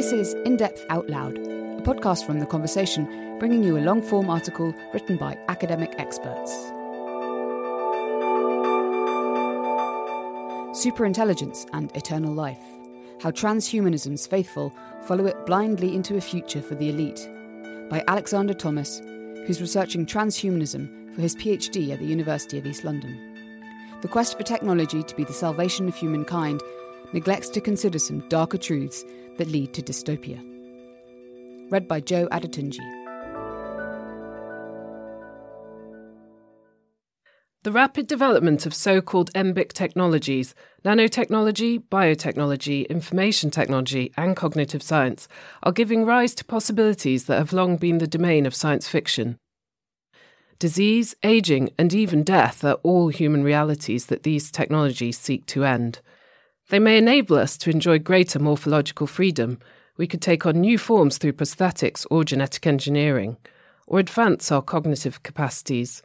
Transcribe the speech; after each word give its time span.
This 0.00 0.12
is 0.12 0.32
In 0.46 0.56
Depth 0.56 0.86
Out 0.88 1.10
Loud, 1.10 1.36
a 1.36 1.82
podcast 1.82 2.24
from 2.24 2.40
The 2.40 2.46
Conversation, 2.46 3.36
bringing 3.38 3.62
you 3.62 3.76
a 3.76 3.84
long 3.84 4.00
form 4.00 4.30
article 4.30 4.74
written 4.94 5.18
by 5.18 5.36
academic 5.48 5.94
experts. 5.98 6.50
Superintelligence 10.72 11.68
and 11.74 11.94
Eternal 11.94 12.32
Life 12.32 12.64
How 13.20 13.30
Transhumanism's 13.30 14.26
Faithful 14.26 14.72
Follow 15.02 15.26
It 15.26 15.44
Blindly 15.44 15.94
into 15.94 16.16
a 16.16 16.20
Future 16.22 16.62
for 16.62 16.76
the 16.76 16.88
Elite 16.88 17.28
by 17.90 18.02
Alexander 18.08 18.54
Thomas, 18.54 19.02
who's 19.44 19.60
researching 19.60 20.06
transhumanism 20.06 21.14
for 21.14 21.20
his 21.20 21.36
PhD 21.36 21.92
at 21.92 21.98
the 21.98 22.06
University 22.06 22.56
of 22.56 22.64
East 22.64 22.84
London. 22.84 23.20
The 24.00 24.08
quest 24.08 24.38
for 24.38 24.44
technology 24.44 25.02
to 25.02 25.14
be 25.14 25.24
the 25.24 25.34
salvation 25.34 25.88
of 25.88 25.94
humankind 25.94 26.62
neglects 27.12 27.50
to 27.50 27.60
consider 27.60 27.98
some 27.98 28.26
darker 28.30 28.56
truths 28.56 29.04
that 29.40 29.48
lead 29.48 29.72
to 29.72 29.80
dystopia. 29.80 30.38
Read 31.70 31.88
by 31.88 31.98
Joe 31.98 32.28
Adetunji. 32.28 32.78
The 37.62 37.72
rapid 37.72 38.06
development 38.06 38.66
of 38.66 38.74
so 38.74 39.00
called 39.00 39.32
NBIC 39.32 39.72
technologies, 39.72 40.54
nanotechnology, 40.84 41.82
biotechnology, 41.90 42.86
information 42.90 43.50
technology, 43.50 44.12
and 44.18 44.36
cognitive 44.36 44.82
science, 44.82 45.26
are 45.62 45.72
giving 45.72 46.04
rise 46.04 46.34
to 46.34 46.44
possibilities 46.44 47.24
that 47.24 47.38
have 47.38 47.54
long 47.54 47.78
been 47.78 47.96
the 47.96 48.06
domain 48.06 48.44
of 48.44 48.54
science 48.54 48.88
fiction. 48.88 49.38
Disease, 50.58 51.14
aging, 51.22 51.70
and 51.78 51.94
even 51.94 52.24
death 52.24 52.62
are 52.62 52.80
all 52.82 53.08
human 53.08 53.42
realities 53.42 54.06
that 54.06 54.22
these 54.22 54.50
technologies 54.50 55.18
seek 55.18 55.46
to 55.46 55.64
end. 55.64 56.00
They 56.70 56.78
may 56.78 56.98
enable 56.98 57.36
us 57.36 57.56
to 57.58 57.70
enjoy 57.70 57.98
greater 57.98 58.38
morphological 58.38 59.08
freedom. 59.08 59.58
We 59.96 60.06
could 60.06 60.22
take 60.22 60.46
on 60.46 60.60
new 60.60 60.78
forms 60.78 61.18
through 61.18 61.32
prosthetics 61.32 62.06
or 62.12 62.22
genetic 62.22 62.64
engineering, 62.64 63.38
or 63.88 63.98
advance 63.98 64.52
our 64.52 64.62
cognitive 64.62 65.24
capacities. 65.24 66.00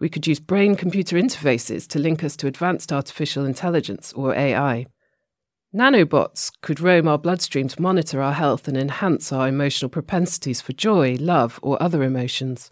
We 0.00 0.08
could 0.08 0.26
use 0.26 0.40
brain 0.40 0.74
computer 0.74 1.16
interfaces 1.16 1.86
to 1.88 1.98
link 1.98 2.24
us 2.24 2.34
to 2.38 2.46
advanced 2.46 2.94
artificial 2.94 3.44
intelligence 3.44 4.14
or 4.14 4.34
AI. 4.34 4.86
Nanobots 5.74 6.50
could 6.62 6.80
roam 6.80 7.06
our 7.06 7.18
bloodstream 7.18 7.68
to 7.68 7.82
monitor 7.82 8.22
our 8.22 8.32
health 8.32 8.66
and 8.68 8.76
enhance 8.78 9.32
our 9.32 9.46
emotional 9.46 9.90
propensities 9.90 10.62
for 10.62 10.72
joy, 10.72 11.18
love, 11.20 11.60
or 11.62 11.82
other 11.82 12.02
emotions. 12.02 12.70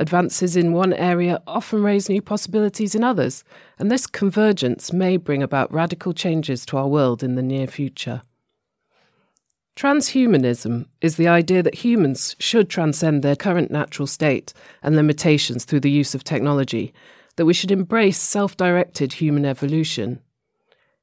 Advances 0.00 0.56
in 0.56 0.72
one 0.72 0.94
area 0.94 1.42
often 1.46 1.82
raise 1.82 2.08
new 2.08 2.22
possibilities 2.22 2.94
in 2.94 3.04
others, 3.04 3.44
and 3.78 3.90
this 3.90 4.06
convergence 4.06 4.94
may 4.94 5.18
bring 5.18 5.42
about 5.42 5.70
radical 5.70 6.14
changes 6.14 6.64
to 6.64 6.78
our 6.78 6.88
world 6.88 7.22
in 7.22 7.34
the 7.34 7.42
near 7.42 7.66
future. 7.66 8.22
Transhumanism 9.76 10.86
is 11.02 11.16
the 11.16 11.28
idea 11.28 11.62
that 11.62 11.84
humans 11.84 12.34
should 12.38 12.70
transcend 12.70 13.22
their 13.22 13.36
current 13.36 13.70
natural 13.70 14.06
state 14.06 14.54
and 14.82 14.96
limitations 14.96 15.66
through 15.66 15.80
the 15.80 15.90
use 15.90 16.14
of 16.14 16.24
technology, 16.24 16.94
that 17.36 17.44
we 17.44 17.52
should 17.52 17.70
embrace 17.70 18.18
self 18.18 18.56
directed 18.56 19.12
human 19.12 19.44
evolution. 19.44 20.20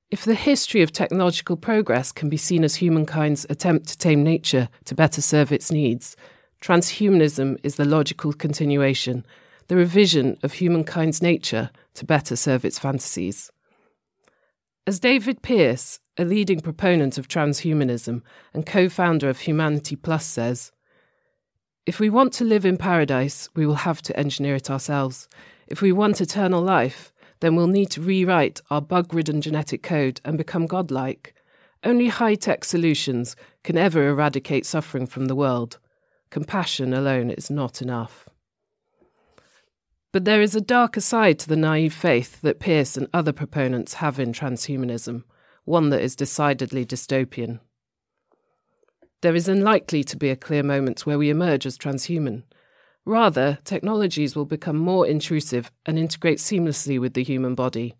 If 0.09 0.25
the 0.25 0.33
history 0.33 0.81
of 0.81 0.91
technological 0.91 1.55
progress 1.55 2.11
can 2.11 2.29
be 2.29 2.37
seen 2.37 2.63
as 2.63 2.77
humankind's 2.77 3.45
attempt 3.47 3.89
to 3.89 3.97
tame 3.97 4.23
nature 4.23 4.69
to 4.85 4.95
better 4.95 5.21
serve 5.21 5.51
its 5.51 5.71
needs, 5.71 6.17
Transhumanism 6.61 7.57
is 7.63 7.75
the 7.75 7.85
logical 7.85 8.33
continuation, 8.33 9.25
the 9.67 9.75
revision 9.75 10.37
of 10.43 10.53
humankind's 10.53 11.21
nature 11.21 11.69
to 11.93 12.05
better 12.05 12.35
serve 12.35 12.65
its 12.65 12.79
fantasies. 12.79 13.51
As 14.85 14.99
David 14.99 15.41
Pearce, 15.41 15.99
a 16.17 16.25
leading 16.25 16.61
proponent 16.61 17.17
of 17.17 17.27
transhumanism 17.27 18.21
and 18.53 18.65
co 18.65 18.89
founder 18.89 19.29
of 19.29 19.41
Humanity 19.41 19.95
Plus, 19.95 20.25
says, 20.25 20.71
if 21.85 21.99
we 21.99 22.09
want 22.09 22.33
to 22.33 22.43
live 22.43 22.65
in 22.65 22.75
paradise, 22.77 23.47
we 23.55 23.65
will 23.65 23.75
have 23.75 24.01
to 24.03 24.19
engineer 24.19 24.55
it 24.55 24.69
ourselves. 24.69 25.29
If 25.67 25.81
we 25.81 25.91
want 25.91 26.19
eternal 26.19 26.61
life, 26.61 27.13
then 27.39 27.55
we'll 27.55 27.67
need 27.67 27.91
to 27.91 28.01
rewrite 28.01 28.61
our 28.69 28.81
bug 28.81 29.13
ridden 29.13 29.41
genetic 29.41 29.83
code 29.83 30.19
and 30.25 30.37
become 30.37 30.65
godlike. 30.65 31.33
Only 31.83 32.07
high 32.07 32.35
tech 32.35 32.65
solutions 32.65 33.35
can 33.63 33.77
ever 33.77 34.07
eradicate 34.07 34.65
suffering 34.65 35.07
from 35.07 35.25
the 35.25 35.35
world. 35.35 35.77
Compassion 36.29 36.93
alone 36.93 37.29
is 37.29 37.49
not 37.49 37.81
enough. 37.81 38.27
But 40.11 40.25
there 40.25 40.41
is 40.41 40.55
a 40.55 40.61
darker 40.61 41.01
side 41.01 41.39
to 41.39 41.49
the 41.49 41.55
naive 41.55 41.93
faith 41.93 42.41
that 42.41 42.59
Pearce 42.59 42.97
and 42.97 43.07
other 43.13 43.33
proponents 43.33 43.95
have 43.95 44.19
in 44.19 44.31
transhumanism, 44.31 45.23
one 45.65 45.89
that 45.89 46.01
is 46.01 46.15
decidedly 46.15 46.85
dystopian. 46.85 47.59
There 49.21 49.35
is 49.35 49.47
unlikely 49.47 50.03
to 50.05 50.17
be 50.17 50.29
a 50.29 50.35
clear 50.35 50.63
moment 50.63 51.05
where 51.05 51.17
we 51.17 51.29
emerge 51.29 51.65
as 51.65 51.77
transhuman. 51.77 52.43
Rather, 53.05 53.57
technologies 53.63 54.35
will 54.35 54.45
become 54.45 54.77
more 54.77 55.07
intrusive 55.07 55.71
and 55.85 55.97
integrate 55.97 56.39
seamlessly 56.39 56.99
with 56.99 57.13
the 57.13 57.23
human 57.23 57.55
body. 57.55 57.95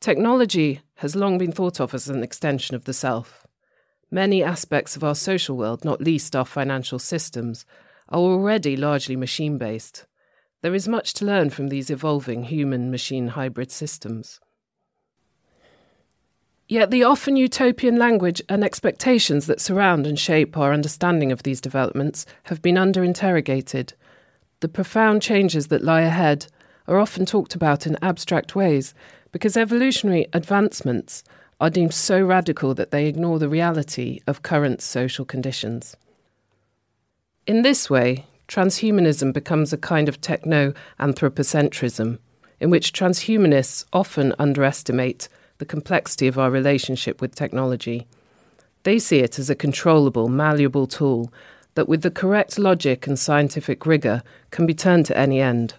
Technology 0.00 0.80
has 0.96 1.14
long 1.14 1.38
been 1.38 1.52
thought 1.52 1.80
of 1.80 1.94
as 1.94 2.08
an 2.08 2.22
extension 2.22 2.74
of 2.74 2.84
the 2.84 2.92
self. 2.92 3.41
Many 4.14 4.44
aspects 4.44 4.94
of 4.94 5.02
our 5.02 5.14
social 5.14 5.56
world, 5.56 5.86
not 5.86 6.02
least 6.02 6.36
our 6.36 6.44
financial 6.44 6.98
systems, 6.98 7.64
are 8.10 8.18
already 8.20 8.76
largely 8.76 9.16
machine 9.16 9.56
based. 9.56 10.04
There 10.60 10.74
is 10.74 10.86
much 10.86 11.14
to 11.14 11.24
learn 11.24 11.48
from 11.48 11.68
these 11.68 11.88
evolving 11.88 12.44
human 12.44 12.90
machine 12.90 13.28
hybrid 13.28 13.72
systems. 13.72 14.38
Yet 16.68 16.90
the 16.90 17.04
often 17.04 17.38
utopian 17.38 17.96
language 17.96 18.42
and 18.50 18.62
expectations 18.62 19.46
that 19.46 19.62
surround 19.62 20.06
and 20.06 20.18
shape 20.18 20.58
our 20.58 20.74
understanding 20.74 21.32
of 21.32 21.42
these 21.42 21.62
developments 21.62 22.26
have 22.44 22.60
been 22.60 22.76
under 22.76 23.02
interrogated. 23.02 23.94
The 24.60 24.68
profound 24.68 25.22
changes 25.22 25.68
that 25.68 25.84
lie 25.84 26.02
ahead 26.02 26.48
are 26.86 26.98
often 26.98 27.24
talked 27.24 27.54
about 27.54 27.86
in 27.86 27.96
abstract 28.02 28.54
ways 28.54 28.92
because 29.32 29.56
evolutionary 29.56 30.26
advancements 30.34 31.24
are 31.62 31.70
deemed 31.70 31.94
so 31.94 32.20
radical 32.20 32.74
that 32.74 32.90
they 32.90 33.06
ignore 33.06 33.38
the 33.38 33.48
reality 33.48 34.18
of 34.26 34.42
current 34.42 34.82
social 34.82 35.24
conditions. 35.24 35.96
In 37.46 37.62
this 37.62 37.88
way, 37.88 38.26
transhumanism 38.48 39.32
becomes 39.32 39.72
a 39.72 39.78
kind 39.78 40.08
of 40.08 40.20
techno 40.20 40.74
anthropocentrism, 40.98 42.18
in 42.58 42.68
which 42.68 42.92
transhumanists 42.92 43.84
often 43.92 44.34
underestimate 44.40 45.28
the 45.58 45.64
complexity 45.64 46.26
of 46.26 46.36
our 46.36 46.50
relationship 46.50 47.20
with 47.20 47.36
technology. 47.36 48.08
They 48.82 48.98
see 48.98 49.20
it 49.20 49.38
as 49.38 49.48
a 49.48 49.54
controllable, 49.54 50.28
malleable 50.28 50.88
tool 50.88 51.32
that, 51.76 51.88
with 51.88 52.02
the 52.02 52.10
correct 52.10 52.58
logic 52.58 53.06
and 53.06 53.16
scientific 53.16 53.86
rigour, 53.86 54.24
can 54.50 54.66
be 54.66 54.74
turned 54.74 55.06
to 55.06 55.16
any 55.16 55.40
end. 55.40 55.74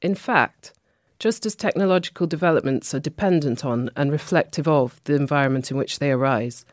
In 0.00 0.14
fact, 0.14 0.72
just 1.18 1.46
as 1.46 1.54
technological 1.54 2.26
developments 2.26 2.94
are 2.94 3.00
dependent 3.00 3.64
on 3.64 3.90
and 3.96 4.12
reflective 4.12 4.68
of 4.68 5.00
the 5.04 5.14
environment 5.14 5.70
in 5.70 5.76
which 5.76 5.98
they 5.98 6.10
arise, 6.10 6.64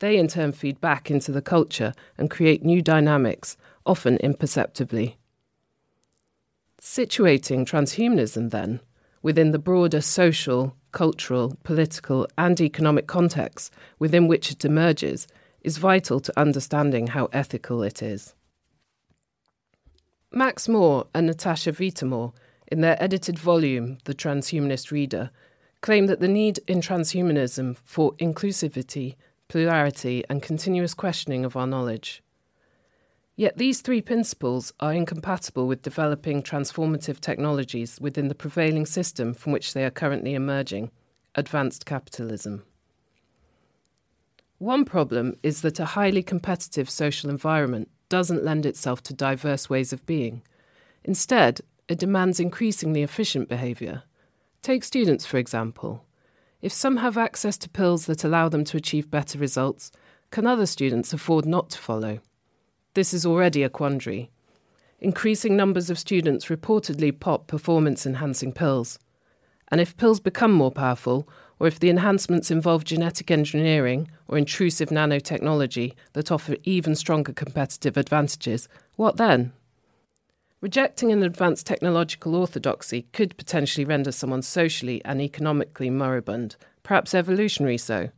they 0.00 0.18
in 0.18 0.26
turn 0.26 0.52
feed 0.52 0.80
back 0.80 1.10
into 1.10 1.30
the 1.30 1.42
culture 1.42 1.94
and 2.18 2.30
create 2.30 2.64
new 2.64 2.82
dynamics, 2.82 3.56
often 3.86 4.16
imperceptibly. 4.18 5.16
Situating 6.80 7.64
transhumanism, 7.64 8.50
then, 8.50 8.80
within 9.22 9.52
the 9.52 9.58
broader 9.58 10.00
social, 10.00 10.76
cultural, 10.90 11.56
political, 11.62 12.26
and 12.36 12.60
economic 12.60 13.06
context 13.06 13.72
within 14.00 14.26
which 14.26 14.50
it 14.50 14.64
emerges 14.64 15.28
is 15.60 15.78
vital 15.78 16.18
to 16.18 16.40
understanding 16.40 17.08
how 17.08 17.28
ethical 17.32 17.82
it 17.82 18.02
is. 18.02 18.34
Max 20.32 20.68
More 20.68 21.06
and 21.14 21.26
Natasha 21.26 21.70
Vita-More 21.70 22.32
in 22.72 22.80
their 22.80 23.00
edited 23.00 23.38
volume, 23.38 23.98
The 24.04 24.14
Transhumanist 24.14 24.90
Reader, 24.90 25.30
claim 25.82 26.06
that 26.06 26.20
the 26.20 26.26
need 26.28 26.58
in 26.66 26.80
transhumanism 26.80 27.76
for 27.84 28.14
inclusivity, 28.14 29.16
plurality, 29.48 30.24
and 30.30 30.42
continuous 30.42 30.94
questioning 30.94 31.44
of 31.44 31.54
our 31.54 31.66
knowledge. 31.66 32.22
Yet 33.36 33.58
these 33.58 33.82
three 33.82 34.00
principles 34.00 34.72
are 34.80 34.94
incompatible 34.94 35.66
with 35.66 35.82
developing 35.82 36.42
transformative 36.42 37.20
technologies 37.20 38.00
within 38.00 38.28
the 38.28 38.34
prevailing 38.34 38.86
system 38.86 39.34
from 39.34 39.52
which 39.52 39.74
they 39.74 39.84
are 39.84 39.90
currently 39.90 40.32
emerging 40.32 40.90
advanced 41.34 41.84
capitalism. 41.84 42.62
One 44.58 44.86
problem 44.86 45.36
is 45.42 45.60
that 45.60 45.78
a 45.78 45.84
highly 45.84 46.22
competitive 46.22 46.88
social 46.88 47.28
environment 47.28 47.90
doesn't 48.08 48.44
lend 48.44 48.64
itself 48.64 49.02
to 49.02 49.12
diverse 49.12 49.68
ways 49.68 49.92
of 49.92 50.06
being. 50.06 50.42
Instead, 51.04 51.60
it 51.92 51.98
demands 51.98 52.40
increasingly 52.40 53.02
efficient 53.02 53.48
behaviour. 53.48 54.02
Take 54.62 54.82
students, 54.82 55.26
for 55.26 55.36
example. 55.36 56.06
If 56.62 56.72
some 56.72 56.96
have 56.96 57.18
access 57.18 57.58
to 57.58 57.68
pills 57.68 58.06
that 58.06 58.24
allow 58.24 58.48
them 58.48 58.64
to 58.64 58.78
achieve 58.78 59.10
better 59.10 59.38
results, 59.38 59.92
can 60.30 60.46
other 60.46 60.64
students 60.64 61.12
afford 61.12 61.44
not 61.44 61.68
to 61.70 61.78
follow? 61.78 62.20
This 62.94 63.12
is 63.12 63.26
already 63.26 63.62
a 63.62 63.68
quandary. 63.68 64.30
Increasing 65.00 65.54
numbers 65.54 65.90
of 65.90 65.98
students 65.98 66.46
reportedly 66.46 67.18
pop 67.18 67.46
performance 67.46 68.06
enhancing 68.06 68.52
pills. 68.52 68.98
And 69.70 69.78
if 69.78 69.96
pills 69.96 70.20
become 70.20 70.52
more 70.52 70.70
powerful, 70.70 71.28
or 71.58 71.66
if 71.66 71.78
the 71.78 71.90
enhancements 71.90 72.50
involve 72.50 72.84
genetic 72.84 73.30
engineering 73.30 74.08
or 74.28 74.38
intrusive 74.38 74.88
nanotechnology 74.88 75.94
that 76.14 76.32
offer 76.32 76.56
even 76.64 76.94
stronger 76.94 77.32
competitive 77.32 77.98
advantages, 77.98 78.68
what 78.96 79.18
then? 79.18 79.52
Rejecting 80.62 81.10
an 81.10 81.24
advanced 81.24 81.66
technological 81.66 82.36
orthodoxy 82.36 83.08
could 83.12 83.36
potentially 83.36 83.84
render 83.84 84.12
someone 84.12 84.42
socially 84.42 85.04
and 85.04 85.20
economically 85.20 85.90
moribund, 85.90 86.54
perhaps 86.84 87.16
evolutionary 87.16 87.76
so, 87.76 88.10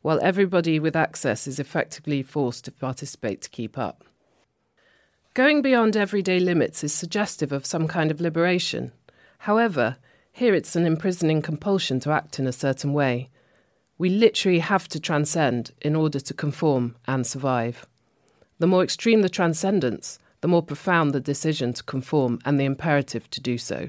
while 0.00 0.18
everybody 0.22 0.80
with 0.80 0.96
access 0.96 1.46
is 1.46 1.60
effectively 1.60 2.22
forced 2.22 2.64
to 2.64 2.72
participate 2.72 3.42
to 3.42 3.50
keep 3.50 3.76
up. 3.76 4.02
Going 5.34 5.60
beyond 5.60 5.94
everyday 5.94 6.40
limits 6.40 6.82
is 6.82 6.94
suggestive 6.94 7.52
of 7.52 7.66
some 7.66 7.86
kind 7.86 8.10
of 8.10 8.18
liberation. 8.18 8.92
However, 9.40 9.98
here 10.32 10.54
it's 10.54 10.74
an 10.74 10.86
imprisoning 10.86 11.42
compulsion 11.42 12.00
to 12.00 12.12
act 12.12 12.38
in 12.38 12.46
a 12.46 12.52
certain 12.52 12.94
way. 12.94 13.28
We 13.98 14.08
literally 14.08 14.60
have 14.60 14.88
to 14.88 15.00
transcend 15.00 15.72
in 15.82 15.94
order 15.94 16.18
to 16.18 16.32
conform 16.32 16.96
and 17.06 17.26
survive. 17.26 17.84
The 18.58 18.66
more 18.66 18.82
extreme 18.82 19.20
the 19.20 19.28
transcendence, 19.28 20.18
the 20.40 20.48
more 20.48 20.62
profound 20.62 21.12
the 21.12 21.20
decision 21.20 21.72
to 21.74 21.82
conform 21.82 22.38
and 22.44 22.58
the 22.58 22.64
imperative 22.64 23.28
to 23.30 23.40
do 23.40 23.58
so. 23.58 23.88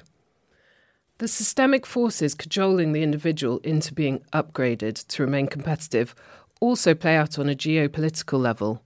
The 1.17 1.27
systemic 1.27 1.85
forces 1.85 2.33
cajoling 2.33 2.93
the 2.93 3.03
individual 3.03 3.59
into 3.59 3.93
being 3.93 4.23
upgraded 4.33 5.05
to 5.07 5.23
remain 5.23 5.47
competitive 5.47 6.15
also 6.59 6.93
play 6.93 7.15
out 7.15 7.37
on 7.37 7.49
a 7.49 7.55
geopolitical 7.55 8.39
level. 8.39 8.81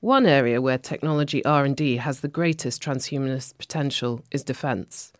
One 0.00 0.26
area 0.26 0.60
where 0.60 0.78
technology 0.78 1.44
R&D 1.44 1.96
has 1.96 2.20
the 2.20 2.28
greatest 2.28 2.82
transhumanist 2.82 3.58
potential 3.58 4.22
is 4.30 4.42
defense. 4.42 5.12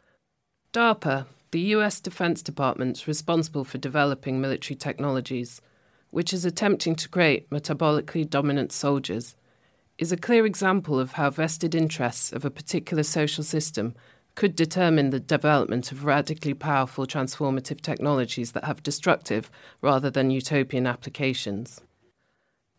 DARPA, 0.73 1.27
the 1.51 1.61
US 1.77 2.01
Defense 2.01 2.43
Department 2.43 3.07
responsible 3.07 3.65
for 3.65 3.79
developing 3.79 4.41
military 4.41 4.77
technologies, 4.77 5.61
which 6.11 6.33
is 6.33 6.45
attempting 6.45 6.95
to 6.97 7.09
create 7.09 7.49
metabolically 7.51 8.29
dominant 8.29 8.73
soldiers, 8.73 9.37
is 9.99 10.13
a 10.13 10.17
clear 10.17 10.45
example 10.45 11.01
of 11.01 11.13
how 11.13 11.31
vested 11.31 11.75
interests 11.75 12.33
of 12.33 12.45
a 12.45 12.51
particular 12.51 13.03
social 13.03 13.43
system 13.43 13.95
could 14.35 14.55
determine 14.55 15.11
the 15.11 15.21
development 15.21 15.91
of 15.91 16.05
radically 16.05 16.53
powerful 16.53 17.07
transformative 17.07 17.81
technologies 17.81 18.53
that 18.53 18.65
have 18.65 18.83
destructive 18.83 19.51
rather 19.81 20.11
than 20.11 20.31
utopian 20.31 20.87
applications. 20.87 21.81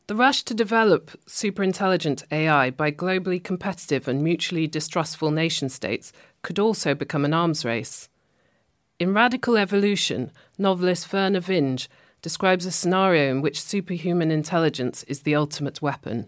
The 0.06 0.16
rush 0.16 0.44
to 0.44 0.54
develop 0.54 1.12
superintelligent 1.26 2.24
AI 2.32 2.70
by 2.70 2.92
globally 2.92 3.44
competitive 3.44 4.08
and 4.08 4.24
mutually 4.24 4.68
distrustful 4.68 5.32
nation 5.32 5.68
states 5.68 6.14
could 6.44 6.60
also 6.60 6.96
become 6.96 7.26
an 7.26 7.34
arms 7.34 7.66
race. 7.66 8.08
In 9.00 9.14
Radical 9.14 9.58
Evolution, 9.58 10.32
novelist 10.58 11.10
Vernor 11.10 11.42
Vinge 11.42 11.88
describes 12.22 12.66
a 12.66 12.72
scenario 12.72 13.32
in 13.32 13.42
which 13.42 13.62
superhuman 13.62 14.32
intelligence 14.32 15.04
is 15.04 15.24
the 15.24 15.36
ultimate 15.36 15.82
weapon. 15.82 16.28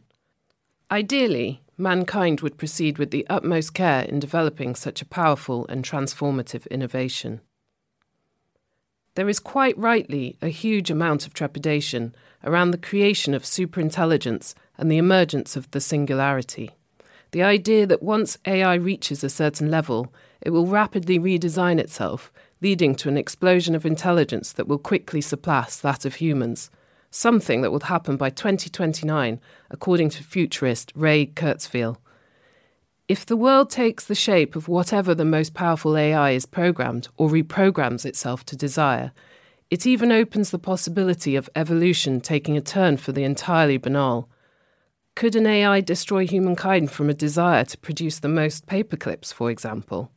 Ideally, 0.91 1.61
mankind 1.77 2.41
would 2.41 2.57
proceed 2.57 2.97
with 2.97 3.11
the 3.11 3.25
utmost 3.29 3.73
care 3.73 4.03
in 4.03 4.19
developing 4.19 4.75
such 4.75 5.01
a 5.01 5.05
powerful 5.05 5.65
and 5.69 5.83
transformative 5.83 6.69
innovation. 6.69 7.41
There 9.15 9.29
is 9.29 9.39
quite 9.39 9.77
rightly 9.77 10.37
a 10.41 10.47
huge 10.47 10.89
amount 10.89 11.27
of 11.27 11.33
trepidation 11.33 12.15
around 12.43 12.71
the 12.71 12.77
creation 12.77 13.33
of 13.33 13.43
superintelligence 13.43 14.53
and 14.77 14.91
the 14.91 14.97
emergence 14.97 15.55
of 15.55 15.69
the 15.71 15.81
singularity. 15.81 16.71
The 17.31 17.43
idea 17.43 17.85
that 17.85 18.01
once 18.01 18.37
AI 18.47 18.73
reaches 18.75 19.23
a 19.23 19.29
certain 19.29 19.69
level, 19.69 20.11
it 20.41 20.49
will 20.49 20.65
rapidly 20.65 21.19
redesign 21.19 21.79
itself 21.79 22.31
leading 22.61 22.95
to 22.95 23.09
an 23.09 23.17
explosion 23.17 23.75
of 23.75 23.85
intelligence 23.85 24.51
that 24.53 24.67
will 24.67 24.77
quickly 24.77 25.21
surpass 25.21 25.79
that 25.79 26.05
of 26.05 26.15
humans, 26.15 26.69
something 27.11 27.61
that 27.61 27.71
will 27.71 27.79
happen 27.79 28.17
by 28.17 28.29
2029, 28.29 29.39
according 29.69 30.09
to 30.09 30.23
futurist 30.23 30.91
Ray 30.95 31.25
Kurzweil. 31.25 31.97
If 33.07 33.25
the 33.25 33.37
world 33.37 33.71
takes 33.71 34.05
the 34.05 34.13
shape 34.13 34.55
of 34.55 34.67
whatever 34.67 35.15
the 35.15 35.25
most 35.25 35.53
powerful 35.53 35.97
AI 35.97 36.31
is 36.31 36.45
programmed 36.45 37.07
or 37.17 37.29
reprograms 37.29 38.05
itself 38.05 38.45
to 38.45 38.55
desire, 38.55 39.11
it 39.71 39.87
even 39.87 40.11
opens 40.11 40.51
the 40.51 40.59
possibility 40.59 41.35
of 41.35 41.49
evolution 41.55 42.21
taking 42.21 42.55
a 42.57 42.61
turn 42.61 42.97
for 42.97 43.11
the 43.11 43.23
entirely 43.23 43.77
banal. 43.77 44.29
Could 45.15 45.35
an 45.35 45.47
AI 45.47 45.81
destroy 45.81 46.25
humankind 46.25 46.91
from 46.91 47.09
a 47.09 47.13
desire 47.13 47.65
to 47.65 47.77
produce 47.77 48.19
the 48.19 48.27
most 48.27 48.67
paperclips, 48.67 49.33
for 49.33 49.49
example? 49.49 50.11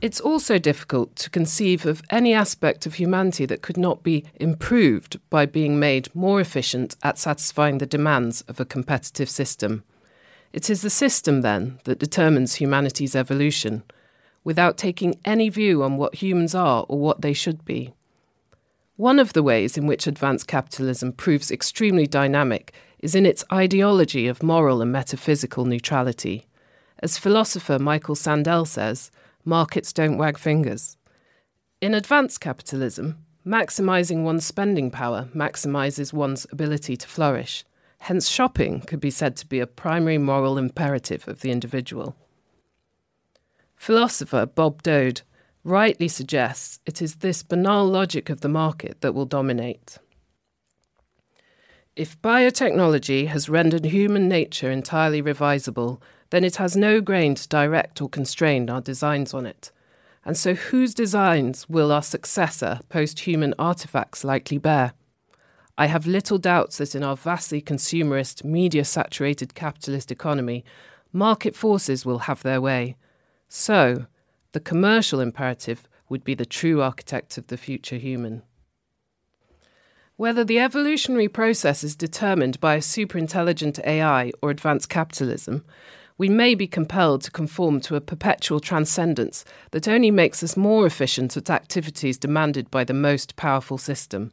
It's 0.00 0.20
also 0.20 0.58
difficult 0.58 1.14
to 1.16 1.28
conceive 1.28 1.84
of 1.84 2.02
any 2.08 2.32
aspect 2.32 2.86
of 2.86 2.94
humanity 2.94 3.44
that 3.44 3.60
could 3.60 3.76
not 3.76 4.02
be 4.02 4.24
improved 4.36 5.20
by 5.28 5.44
being 5.44 5.78
made 5.78 6.14
more 6.14 6.40
efficient 6.40 6.96
at 7.02 7.18
satisfying 7.18 7.78
the 7.78 7.86
demands 7.86 8.40
of 8.48 8.58
a 8.58 8.64
competitive 8.64 9.28
system. 9.28 9.84
It 10.54 10.70
is 10.70 10.80
the 10.80 10.90
system, 10.90 11.42
then, 11.42 11.80
that 11.84 11.98
determines 11.98 12.54
humanity's 12.54 13.14
evolution, 13.14 13.82
without 14.42 14.78
taking 14.78 15.20
any 15.24 15.50
view 15.50 15.82
on 15.82 15.98
what 15.98 16.16
humans 16.16 16.54
are 16.54 16.86
or 16.88 16.98
what 16.98 17.20
they 17.20 17.34
should 17.34 17.64
be. 17.66 17.92
One 18.96 19.18
of 19.18 19.34
the 19.34 19.42
ways 19.42 19.76
in 19.76 19.86
which 19.86 20.06
advanced 20.06 20.46
capitalism 20.46 21.12
proves 21.12 21.50
extremely 21.50 22.06
dynamic 22.06 22.72
is 23.00 23.14
in 23.14 23.26
its 23.26 23.44
ideology 23.52 24.28
of 24.28 24.42
moral 24.42 24.80
and 24.80 24.90
metaphysical 24.90 25.66
neutrality. 25.66 26.46
As 27.02 27.18
philosopher 27.18 27.78
Michael 27.78 28.14
Sandel 28.14 28.66
says, 28.66 29.10
markets 29.44 29.92
don't 29.92 30.18
wag 30.18 30.38
fingers. 30.38 30.96
In 31.80 31.94
advanced 31.94 32.40
capitalism, 32.40 33.24
maximizing 33.46 34.22
one's 34.22 34.44
spending 34.44 34.90
power 34.90 35.28
maximizes 35.34 36.12
one's 36.12 36.46
ability 36.52 36.96
to 36.96 37.08
flourish. 37.08 37.64
Hence, 38.00 38.28
shopping 38.28 38.80
could 38.80 39.00
be 39.00 39.10
said 39.10 39.36
to 39.36 39.46
be 39.46 39.60
a 39.60 39.66
primary 39.66 40.18
moral 40.18 40.58
imperative 40.58 41.26
of 41.28 41.40
the 41.40 41.50
individual. 41.50 42.16
Philosopher 43.76 44.46
Bob 44.46 44.82
Doede 44.82 45.22
rightly 45.64 46.08
suggests 46.08 46.80
it 46.86 47.02
is 47.02 47.16
this 47.16 47.42
banal 47.42 47.86
logic 47.86 48.30
of 48.30 48.40
the 48.40 48.48
market 48.48 49.00
that 49.00 49.14
will 49.14 49.26
dominate. 49.26 49.98
If 51.96 52.20
biotechnology 52.22 53.26
has 53.26 53.48
rendered 53.48 53.84
human 53.84 54.28
nature 54.28 54.70
entirely 54.70 55.22
revisable 55.22 56.00
then 56.30 56.44
it 56.44 56.56
has 56.56 56.76
no 56.76 57.00
grain 57.00 57.34
to 57.34 57.48
direct 57.48 58.00
or 58.00 58.08
constrain 58.08 58.70
our 58.70 58.80
designs 58.80 59.34
on 59.34 59.46
it. 59.46 59.70
And 60.24 60.36
so, 60.36 60.54
whose 60.54 60.94
designs 60.94 61.68
will 61.68 61.90
our 61.90 62.02
successor, 62.02 62.80
post 62.88 63.20
human 63.20 63.54
artifacts, 63.58 64.24
likely 64.24 64.58
bear? 64.58 64.92
I 65.78 65.86
have 65.86 66.06
little 66.06 66.38
doubts 66.38 66.78
that 66.78 66.94
in 66.94 67.02
our 67.02 67.16
vastly 67.16 67.62
consumerist, 67.62 68.44
media 68.44 68.84
saturated 68.84 69.54
capitalist 69.54 70.12
economy, 70.12 70.64
market 71.12 71.56
forces 71.56 72.04
will 72.04 72.20
have 72.20 72.42
their 72.42 72.60
way. 72.60 72.96
So, 73.48 74.06
the 74.52 74.60
commercial 74.60 75.20
imperative 75.20 75.88
would 76.08 76.22
be 76.22 76.34
the 76.34 76.44
true 76.44 76.82
architect 76.82 77.38
of 77.38 77.46
the 77.46 77.56
future 77.56 77.96
human. 77.96 78.42
Whether 80.16 80.44
the 80.44 80.58
evolutionary 80.58 81.28
process 81.28 81.82
is 81.82 81.96
determined 81.96 82.60
by 82.60 82.74
a 82.74 82.80
superintelligent 82.80 83.82
AI 83.86 84.32
or 84.42 84.50
advanced 84.50 84.90
capitalism, 84.90 85.64
we 86.20 86.28
may 86.28 86.54
be 86.54 86.66
compelled 86.66 87.22
to 87.22 87.30
conform 87.30 87.80
to 87.80 87.96
a 87.96 88.00
perpetual 88.02 88.60
transcendence 88.60 89.42
that 89.70 89.88
only 89.88 90.10
makes 90.10 90.42
us 90.42 90.54
more 90.54 90.84
efficient 90.84 91.34
at 91.34 91.48
activities 91.48 92.18
demanded 92.18 92.70
by 92.70 92.84
the 92.84 92.92
most 92.92 93.36
powerful 93.36 93.78
system. 93.78 94.30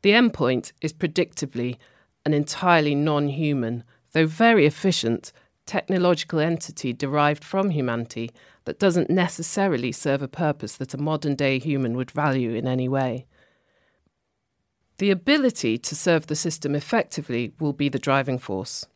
The 0.00 0.12
endpoint 0.12 0.72
is 0.80 0.94
predictably 0.94 1.76
an 2.24 2.32
entirely 2.32 2.94
non 2.94 3.28
human, 3.28 3.84
though 4.12 4.24
very 4.24 4.64
efficient, 4.64 5.30
technological 5.66 6.38
entity 6.38 6.94
derived 6.94 7.44
from 7.44 7.68
humanity 7.68 8.30
that 8.64 8.78
doesn't 8.78 9.10
necessarily 9.10 9.92
serve 9.92 10.22
a 10.22 10.26
purpose 10.26 10.76
that 10.76 10.94
a 10.94 10.96
modern 10.96 11.34
day 11.34 11.58
human 11.58 11.98
would 11.98 12.10
value 12.10 12.54
in 12.54 12.66
any 12.66 12.88
way. 12.88 13.26
The 14.96 15.10
ability 15.10 15.76
to 15.76 15.94
serve 15.94 16.28
the 16.28 16.34
system 16.34 16.74
effectively 16.74 17.52
will 17.60 17.74
be 17.74 17.90
the 17.90 17.98
driving 17.98 18.38
force. 18.38 18.86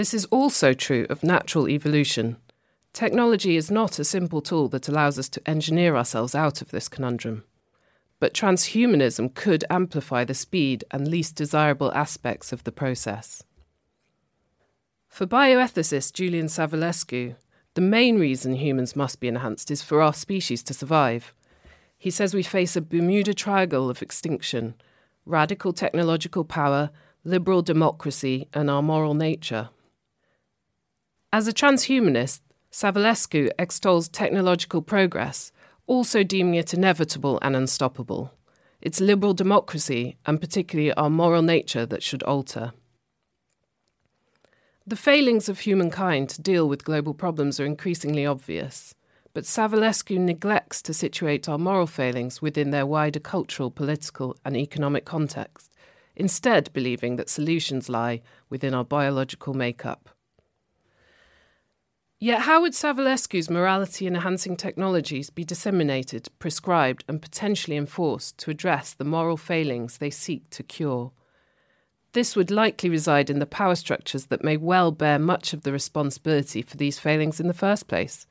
This 0.00 0.14
is 0.14 0.24
also 0.30 0.72
true 0.72 1.06
of 1.10 1.22
natural 1.22 1.68
evolution. 1.68 2.38
Technology 2.94 3.54
is 3.54 3.70
not 3.70 3.98
a 3.98 4.02
simple 4.04 4.40
tool 4.40 4.66
that 4.68 4.88
allows 4.88 5.18
us 5.18 5.28
to 5.28 5.46
engineer 5.46 5.94
ourselves 5.94 6.34
out 6.34 6.62
of 6.62 6.70
this 6.70 6.88
conundrum. 6.88 7.44
But 8.18 8.32
transhumanism 8.32 9.34
could 9.34 9.62
amplify 9.68 10.24
the 10.24 10.32
speed 10.32 10.84
and 10.90 11.06
least 11.06 11.36
desirable 11.36 11.92
aspects 11.92 12.50
of 12.50 12.64
the 12.64 12.72
process. 12.72 13.42
For 15.10 15.26
bioethicist 15.26 16.14
Julian 16.14 16.46
Savulescu, 16.46 17.34
the 17.74 17.82
main 17.82 18.18
reason 18.18 18.54
humans 18.54 18.96
must 18.96 19.20
be 19.20 19.28
enhanced 19.28 19.70
is 19.70 19.82
for 19.82 20.00
our 20.00 20.14
species 20.14 20.62
to 20.62 20.72
survive. 20.72 21.34
He 21.98 22.10
says 22.10 22.32
we 22.32 22.42
face 22.42 22.74
a 22.74 22.80
Bermuda 22.80 23.34
Triangle 23.34 23.90
of 23.90 24.00
extinction 24.00 24.76
radical 25.26 25.74
technological 25.74 26.46
power, 26.46 26.88
liberal 27.22 27.60
democracy, 27.60 28.48
and 28.54 28.70
our 28.70 28.80
moral 28.80 29.12
nature. 29.12 29.68
As 31.32 31.46
a 31.46 31.52
transhumanist, 31.52 32.40
Savulescu 32.72 33.50
extols 33.56 34.08
technological 34.08 34.82
progress, 34.82 35.52
also 35.86 36.24
deeming 36.24 36.56
it 36.56 36.74
inevitable 36.74 37.38
and 37.40 37.54
unstoppable. 37.54 38.32
It's 38.80 39.00
liberal 39.00 39.32
democracy, 39.32 40.16
and 40.26 40.40
particularly 40.40 40.92
our 40.94 41.08
moral 41.08 41.42
nature, 41.42 41.86
that 41.86 42.02
should 42.02 42.24
alter. 42.24 42.72
The 44.84 44.96
failings 44.96 45.48
of 45.48 45.60
humankind 45.60 46.30
to 46.30 46.42
deal 46.42 46.68
with 46.68 46.84
global 46.84 47.14
problems 47.14 47.60
are 47.60 47.64
increasingly 47.64 48.26
obvious, 48.26 48.96
but 49.32 49.44
Savulescu 49.44 50.18
neglects 50.18 50.82
to 50.82 50.92
situate 50.92 51.48
our 51.48 51.58
moral 51.58 51.86
failings 51.86 52.42
within 52.42 52.70
their 52.70 52.86
wider 52.86 53.20
cultural, 53.20 53.70
political, 53.70 54.36
and 54.44 54.56
economic 54.56 55.04
context, 55.04 55.76
instead, 56.16 56.72
believing 56.72 57.14
that 57.16 57.28
solutions 57.28 57.88
lie 57.88 58.20
within 58.48 58.74
our 58.74 58.84
biological 58.84 59.54
makeup. 59.54 60.10
Yet, 62.22 62.42
how 62.42 62.60
would 62.60 62.74
Savulescu's 62.74 63.48
morality 63.48 64.06
enhancing 64.06 64.54
technologies 64.54 65.30
be 65.30 65.42
disseminated, 65.42 66.28
prescribed, 66.38 67.02
and 67.08 67.22
potentially 67.22 67.78
enforced 67.78 68.36
to 68.38 68.50
address 68.50 68.92
the 68.92 69.06
moral 69.06 69.38
failings 69.38 69.96
they 69.96 70.10
seek 70.10 70.50
to 70.50 70.62
cure? 70.62 71.12
This 72.12 72.36
would 72.36 72.50
likely 72.50 72.90
reside 72.90 73.30
in 73.30 73.38
the 73.38 73.46
power 73.46 73.74
structures 73.74 74.26
that 74.26 74.44
may 74.44 74.58
well 74.58 74.92
bear 74.92 75.18
much 75.18 75.54
of 75.54 75.62
the 75.62 75.72
responsibility 75.72 76.60
for 76.60 76.76
these 76.76 76.98
failings 76.98 77.40
in 77.40 77.46
the 77.46 77.54
first 77.54 77.88
place. 77.88 78.26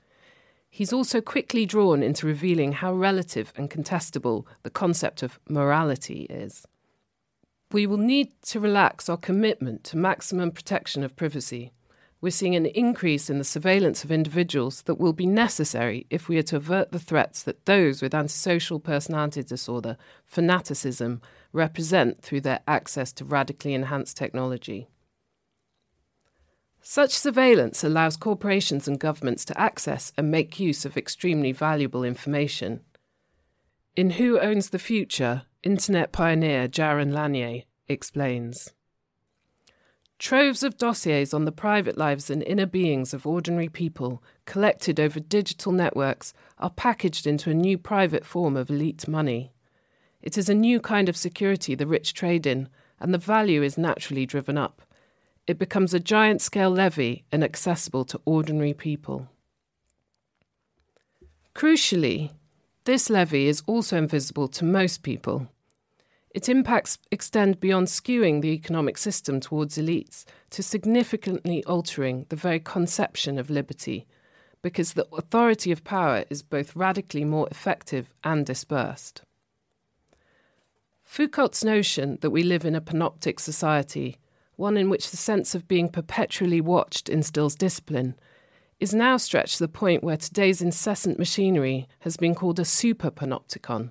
He's 0.70 0.94
also 0.94 1.20
quickly 1.20 1.66
drawn 1.66 2.04
into 2.04 2.28
revealing 2.28 2.74
how 2.74 2.94
relative 2.94 3.52
and 3.56 3.72
contestable 3.72 4.46
the 4.62 4.70
concept 4.70 5.24
of 5.24 5.40
morality 5.50 6.28
is. 6.30 6.64
We 7.72 7.88
will 7.88 7.98
need 7.98 8.34
to 8.44 8.60
relax 8.60 9.10
our 9.10 9.18
commitment 9.18 9.84
to 9.86 9.98
maximum 9.98 10.52
protection 10.52 11.04
of 11.04 11.16
privacy 11.16 11.72
we're 12.22 12.30
seeing 12.30 12.56
an 12.56 12.66
increase 12.66 13.30
in 13.30 13.38
the 13.38 13.44
surveillance 13.44 14.04
of 14.04 14.12
individuals 14.12 14.82
that 14.84 14.96
will 14.96 15.14
be 15.14 15.26
necessary 15.26 16.06
if 16.10 16.28
we 16.28 16.38
are 16.38 16.44
to 16.44 16.58
avert 16.58 16.92
the 16.92 17.00
threats 17.00 17.44
that 17.44 17.66
those 17.66 18.02
with 18.02 18.14
antisocial 18.14 18.80
personality 18.80 19.42
disorder, 19.42 19.96
fanaticism, 20.26 21.22
represent 21.54 22.22
through 22.22 22.42
their 22.42 22.60
access 22.68 23.14
to 23.14 23.24
radically 23.24 23.74
enhanced 23.74 24.18
technology. 24.18 24.90
Such 26.82 27.12
surveillance 27.12 27.84
allows 27.84 28.18
corporations 28.18 28.88
and 28.88 29.00
governments 29.00 29.46
to 29.46 29.60
access 29.60 30.12
and 30.18 30.32
make 30.32 30.60
use 30.60 30.86
of 30.86 30.98
extremely 30.98 31.52
valuable 31.52 32.04
information. 32.04 32.82
In 33.96 34.12
Who 34.12 34.40
Owns 34.40 34.70
the 34.70 34.80
Future, 34.80 35.44
Internet 35.64 36.12
pioneer 36.12 36.68
Jaron 36.68 37.14
Lanier 37.14 37.64
explains. 37.88 38.74
Troves 40.20 40.64
of 40.64 40.78
dossiers 40.78 41.34
on 41.34 41.46
the 41.46 41.52
private 41.52 41.98
lives 41.98 42.30
and 42.30 42.44
inner 42.44 42.66
beings 42.66 43.14
of 43.14 43.26
ordinary 43.26 43.70
people, 43.70 44.22
collected 44.46 45.00
over 45.00 45.18
digital 45.18 45.72
networks, 45.72 46.34
are 46.58 46.70
packaged 46.70 47.26
into 47.26 47.50
a 47.50 47.54
new 47.54 47.78
private 47.78 48.26
form 48.26 48.58
of 48.58 48.70
elite 48.70 49.08
money. 49.08 49.54
It 50.22 50.38
is 50.38 50.50
a 50.50 50.54
new 50.54 50.82
kind 50.82 51.08
of 51.08 51.16
security 51.16 51.74
the 51.74 51.88
rich 51.88 52.14
trade 52.14 52.46
in, 52.46 52.68
and 53.00 53.14
the 53.14 53.18
value 53.18 53.64
is 53.64 53.78
naturally 53.78 54.26
driven 54.26 54.58
up. 54.58 54.82
It 55.48 55.58
becomes 55.58 55.94
a 55.94 56.02
giant 56.02 56.42
scale 56.42 56.70
levy 56.70 57.24
and 57.32 57.42
accessible 57.42 58.04
to 58.04 58.20
ordinary 58.26 58.74
people. 58.74 59.30
Crucially, 61.56 62.32
this 62.84 63.10
levy 63.10 63.48
is 63.48 63.64
also 63.68 63.98
invisible 63.98 64.50
to 64.50 64.66
most 64.66 65.02
people. 65.02 65.48
Its 66.32 66.48
impacts 66.48 67.00
extend 67.12 67.60
beyond 67.60 67.88
skewing 67.88 68.42
the 68.42 68.50
economic 68.50 68.98
system 68.98 69.40
towards 69.40 69.78
elites 69.78 70.26
to 70.52 70.62
significantly 70.62 71.64
altering 71.66 72.26
the 72.30 72.36
very 72.36 72.60
conception 72.60 73.40
of 73.40 73.50
liberty, 73.50 74.06
because 74.62 74.94
the 74.94 75.08
authority 75.14 75.72
of 75.72 75.84
power 75.84 76.24
is 76.30 76.44
both 76.44 76.76
radically 76.76 77.26
more 77.26 77.48
effective 77.50 78.14
and 78.24 78.46
dispersed. 78.46 79.24
Foucault's 81.04 81.64
notion 81.64 82.20
that 82.22 82.30
we 82.30 82.44
live 82.44 82.64
in 82.64 82.76
a 82.76 82.82
panoptic 82.82 83.40
society, 83.40 84.20
one 84.56 84.78
in 84.78 84.90
which 84.90 85.10
the 85.10 85.18
sense 85.18 85.56
of 85.56 85.68
being 85.68 85.90
perpetually 85.90 86.62
watched 86.62 87.10
instills 87.10 87.56
discipline, 87.56 88.14
is 88.80 88.94
now 88.94 89.18
stretched 89.18 89.58
to 89.58 89.64
the 89.64 89.68
point 89.68 90.04
where 90.04 90.18
today's 90.18 90.62
incessant 90.62 91.18
machinery 91.18 91.88
has 92.02 92.16
been 92.16 92.36
called 92.36 92.60
a 92.60 92.66
super 92.66 93.10
panopticon 93.10 93.90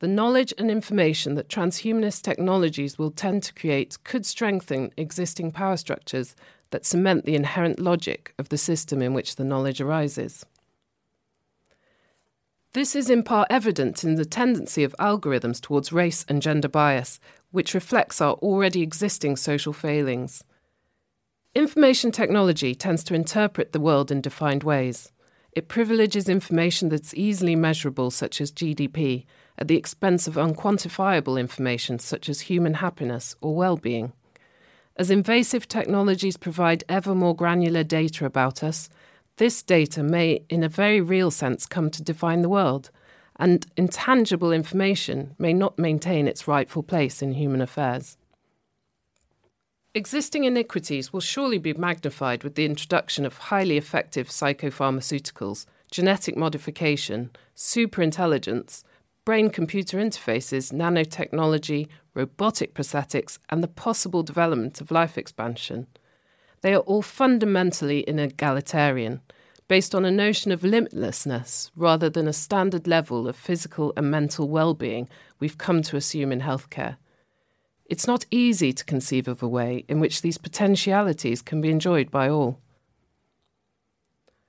the 0.00 0.08
knowledge 0.08 0.52
and 0.56 0.70
information 0.70 1.34
that 1.34 1.48
transhumanist 1.48 2.22
technologies 2.22 2.98
will 2.98 3.10
tend 3.10 3.42
to 3.42 3.54
create 3.54 4.02
could 4.02 4.24
strengthen 4.24 4.90
existing 4.96 5.52
power 5.52 5.76
structures 5.76 6.34
that 6.70 6.86
cement 6.86 7.26
the 7.26 7.34
inherent 7.34 7.78
logic 7.78 8.34
of 8.38 8.48
the 8.48 8.56
system 8.56 9.02
in 9.02 9.12
which 9.12 9.36
the 9.36 9.44
knowledge 9.44 9.80
arises. 9.80 10.46
This 12.72 12.96
is 12.96 13.10
in 13.10 13.22
part 13.24 13.48
evident 13.50 14.02
in 14.02 14.14
the 14.14 14.24
tendency 14.24 14.84
of 14.84 14.94
algorithms 14.98 15.60
towards 15.60 15.92
race 15.92 16.24
and 16.28 16.40
gender 16.40 16.68
bias, 16.68 17.20
which 17.50 17.74
reflects 17.74 18.22
our 18.22 18.34
already 18.34 18.80
existing 18.80 19.36
social 19.36 19.74
failings. 19.74 20.44
Information 21.54 22.10
technology 22.10 22.74
tends 22.74 23.04
to 23.04 23.14
interpret 23.14 23.72
the 23.72 23.80
world 23.80 24.10
in 24.10 24.20
defined 24.22 24.62
ways. 24.62 25.12
It 25.52 25.68
privileges 25.68 26.28
information 26.28 26.88
that's 26.88 27.12
easily 27.12 27.56
measurable, 27.56 28.12
such 28.12 28.40
as 28.40 28.52
GDP, 28.52 29.26
at 29.60 29.68
the 29.68 29.76
expense 29.76 30.26
of 30.26 30.34
unquantifiable 30.34 31.38
information 31.38 31.98
such 31.98 32.28
as 32.28 32.42
human 32.42 32.74
happiness 32.74 33.36
or 33.40 33.54
well 33.54 33.76
being. 33.76 34.12
As 34.96 35.10
invasive 35.10 35.68
technologies 35.68 36.36
provide 36.36 36.84
ever 36.88 37.14
more 37.14 37.36
granular 37.36 37.84
data 37.84 38.24
about 38.24 38.62
us, 38.62 38.88
this 39.36 39.62
data 39.62 40.02
may, 40.02 40.42
in 40.48 40.62
a 40.62 40.68
very 40.68 41.00
real 41.00 41.30
sense, 41.30 41.64
come 41.66 41.90
to 41.90 42.02
define 42.02 42.42
the 42.42 42.48
world, 42.48 42.90
and 43.36 43.66
intangible 43.76 44.52
information 44.52 45.34
may 45.38 45.54
not 45.54 45.78
maintain 45.78 46.28
its 46.28 46.46
rightful 46.46 46.82
place 46.82 47.22
in 47.22 47.32
human 47.32 47.62
affairs. 47.62 48.18
Existing 49.94 50.44
iniquities 50.44 51.12
will 51.12 51.20
surely 51.20 51.58
be 51.58 51.72
magnified 51.72 52.44
with 52.44 52.54
the 52.54 52.66
introduction 52.66 53.24
of 53.24 53.38
highly 53.38 53.76
effective 53.76 54.28
psychopharmaceuticals, 54.28 55.66
genetic 55.90 56.36
modification, 56.36 57.30
superintelligence, 57.56 58.84
brain 59.24 59.50
computer 59.50 59.98
interfaces, 59.98 60.72
nanotechnology, 60.72 61.88
robotic 62.14 62.74
prosthetics, 62.74 63.38
and 63.48 63.62
the 63.62 63.68
possible 63.68 64.22
development 64.22 64.80
of 64.80 64.90
life 64.90 65.18
expansion. 65.18 65.86
They 66.62 66.74
are 66.74 66.80
all 66.80 67.02
fundamentally 67.02 68.04
inegalitarian, 68.06 69.20
based 69.68 69.94
on 69.94 70.04
a 70.04 70.10
notion 70.10 70.50
of 70.50 70.62
limitlessness 70.62 71.70
rather 71.76 72.10
than 72.10 72.26
a 72.26 72.32
standard 72.32 72.88
level 72.88 73.28
of 73.28 73.36
physical 73.36 73.92
and 73.96 74.10
mental 74.10 74.48
well 74.48 74.74
being 74.74 75.08
we've 75.38 75.58
come 75.58 75.80
to 75.82 75.96
assume 75.96 76.32
in 76.32 76.40
healthcare. 76.40 76.96
It's 77.86 78.06
not 78.06 78.26
easy 78.32 78.72
to 78.72 78.84
conceive 78.84 79.28
of 79.28 79.42
a 79.44 79.48
way 79.48 79.84
in 79.88 80.00
which 80.00 80.22
these 80.22 80.38
potentialities 80.38 81.40
can 81.40 81.60
be 81.60 81.70
enjoyed 81.70 82.10
by 82.10 82.28
all. 82.28 82.58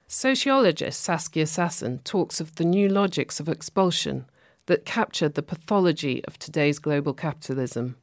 Sociologist 0.08 1.00
Saskia 1.00 1.46
Sassen 1.46 2.04
talks 2.04 2.42
of 2.42 2.56
the 2.56 2.66
new 2.66 2.90
logics 2.90 3.40
of 3.40 3.48
expulsion 3.48 4.26
that 4.72 4.86
captured 4.86 5.34
the 5.34 5.44
pathology 5.44 6.24
of 6.24 6.40
today's 6.40 6.80
global 6.80 7.14
capitalism. 7.14 7.98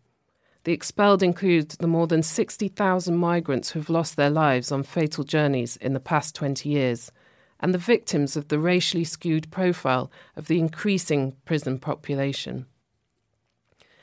The 0.64 0.74
expelled 0.74 1.22
include 1.22 1.70
the 1.70 1.86
more 1.86 2.06
than 2.06 2.22
60,000 2.22 3.16
migrants 3.16 3.70
who 3.70 3.78
have 3.78 3.88
lost 3.88 4.16
their 4.16 4.28
lives 4.28 4.70
on 4.70 4.82
fatal 4.82 5.24
journeys 5.24 5.78
in 5.78 5.94
the 5.94 5.98
past 5.98 6.34
20 6.34 6.68
years, 6.68 7.10
and 7.58 7.72
the 7.72 7.78
victims 7.78 8.36
of 8.36 8.48
the 8.48 8.58
racially 8.58 9.04
skewed 9.04 9.50
profile 9.50 10.12
of 10.36 10.46
the 10.46 10.58
increasing 10.58 11.34
prison 11.46 11.78
population. 11.78 12.66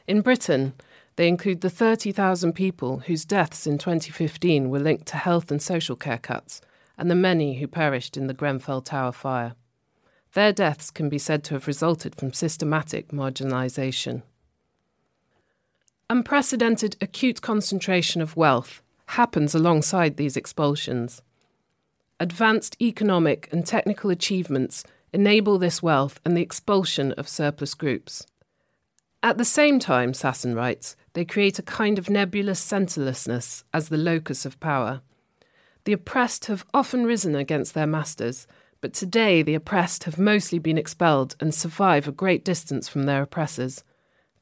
In 0.07 0.21
Britain, 0.21 0.73
they 1.17 1.27
include 1.27 1.61
the 1.61 1.69
30,000 1.69 2.53
people 2.53 3.01
whose 3.01 3.25
deaths 3.25 3.67
in 3.67 3.77
2015 3.77 4.71
were 4.71 4.79
linked 4.79 5.05
to 5.09 5.17
health 5.17 5.51
and 5.51 5.61
social 5.61 5.95
care 5.95 6.17
cuts, 6.17 6.61
and 6.97 7.11
the 7.11 7.15
many 7.15 7.59
who 7.59 7.67
perished 7.67 8.17
in 8.17 8.25
the 8.25 8.33
Grenfell 8.33 8.81
Tower 8.81 9.11
fire. 9.11 9.53
Their 10.35 10.51
deaths 10.51 10.91
can 10.91 11.07
be 11.07 11.17
said 11.17 11.45
to 11.45 11.53
have 11.53 11.65
resulted 11.65 12.13
from 12.13 12.33
systematic 12.33 13.07
marginalisation. 13.07 14.21
Unprecedented 16.09 16.97
acute 16.99 17.41
concentration 17.41 18.21
of 18.21 18.35
wealth 18.35 18.81
happens 19.07 19.55
alongside 19.55 20.17
these 20.17 20.35
expulsions. 20.35 21.21
Advanced 22.19 22.75
economic 22.81 23.47
and 23.53 23.65
technical 23.65 24.09
achievements 24.09 24.83
enable 25.13 25.57
this 25.57 25.81
wealth 25.81 26.19
and 26.25 26.35
the 26.35 26.41
expulsion 26.41 27.13
of 27.13 27.29
surplus 27.29 27.73
groups. 27.73 28.27
At 29.23 29.37
the 29.37 29.45
same 29.45 29.79
time, 29.79 30.11
Sassen 30.11 30.53
writes, 30.53 30.97
they 31.13 31.23
create 31.23 31.59
a 31.59 31.63
kind 31.63 31.97
of 31.97 32.09
nebulous 32.09 32.59
centrelessness 32.59 33.63
as 33.73 33.87
the 33.87 33.97
locus 33.97 34.45
of 34.45 34.59
power. 34.59 35.01
The 35.85 35.93
oppressed 35.93 36.45
have 36.47 36.65
often 36.73 37.05
risen 37.05 37.35
against 37.35 37.73
their 37.73 37.87
masters 37.87 38.47
but 38.85 38.93
today 38.93 39.41
the 39.41 39.55
oppressed 39.55 40.03
have 40.03 40.19
mostly 40.19 40.59
been 40.59 40.77
expelled 40.77 41.35
and 41.39 41.55
survive 41.55 42.07
a 42.07 42.11
great 42.11 42.45
distance 42.45 42.87
from 42.87 43.05
their 43.05 43.23
oppressors. 43.23 43.83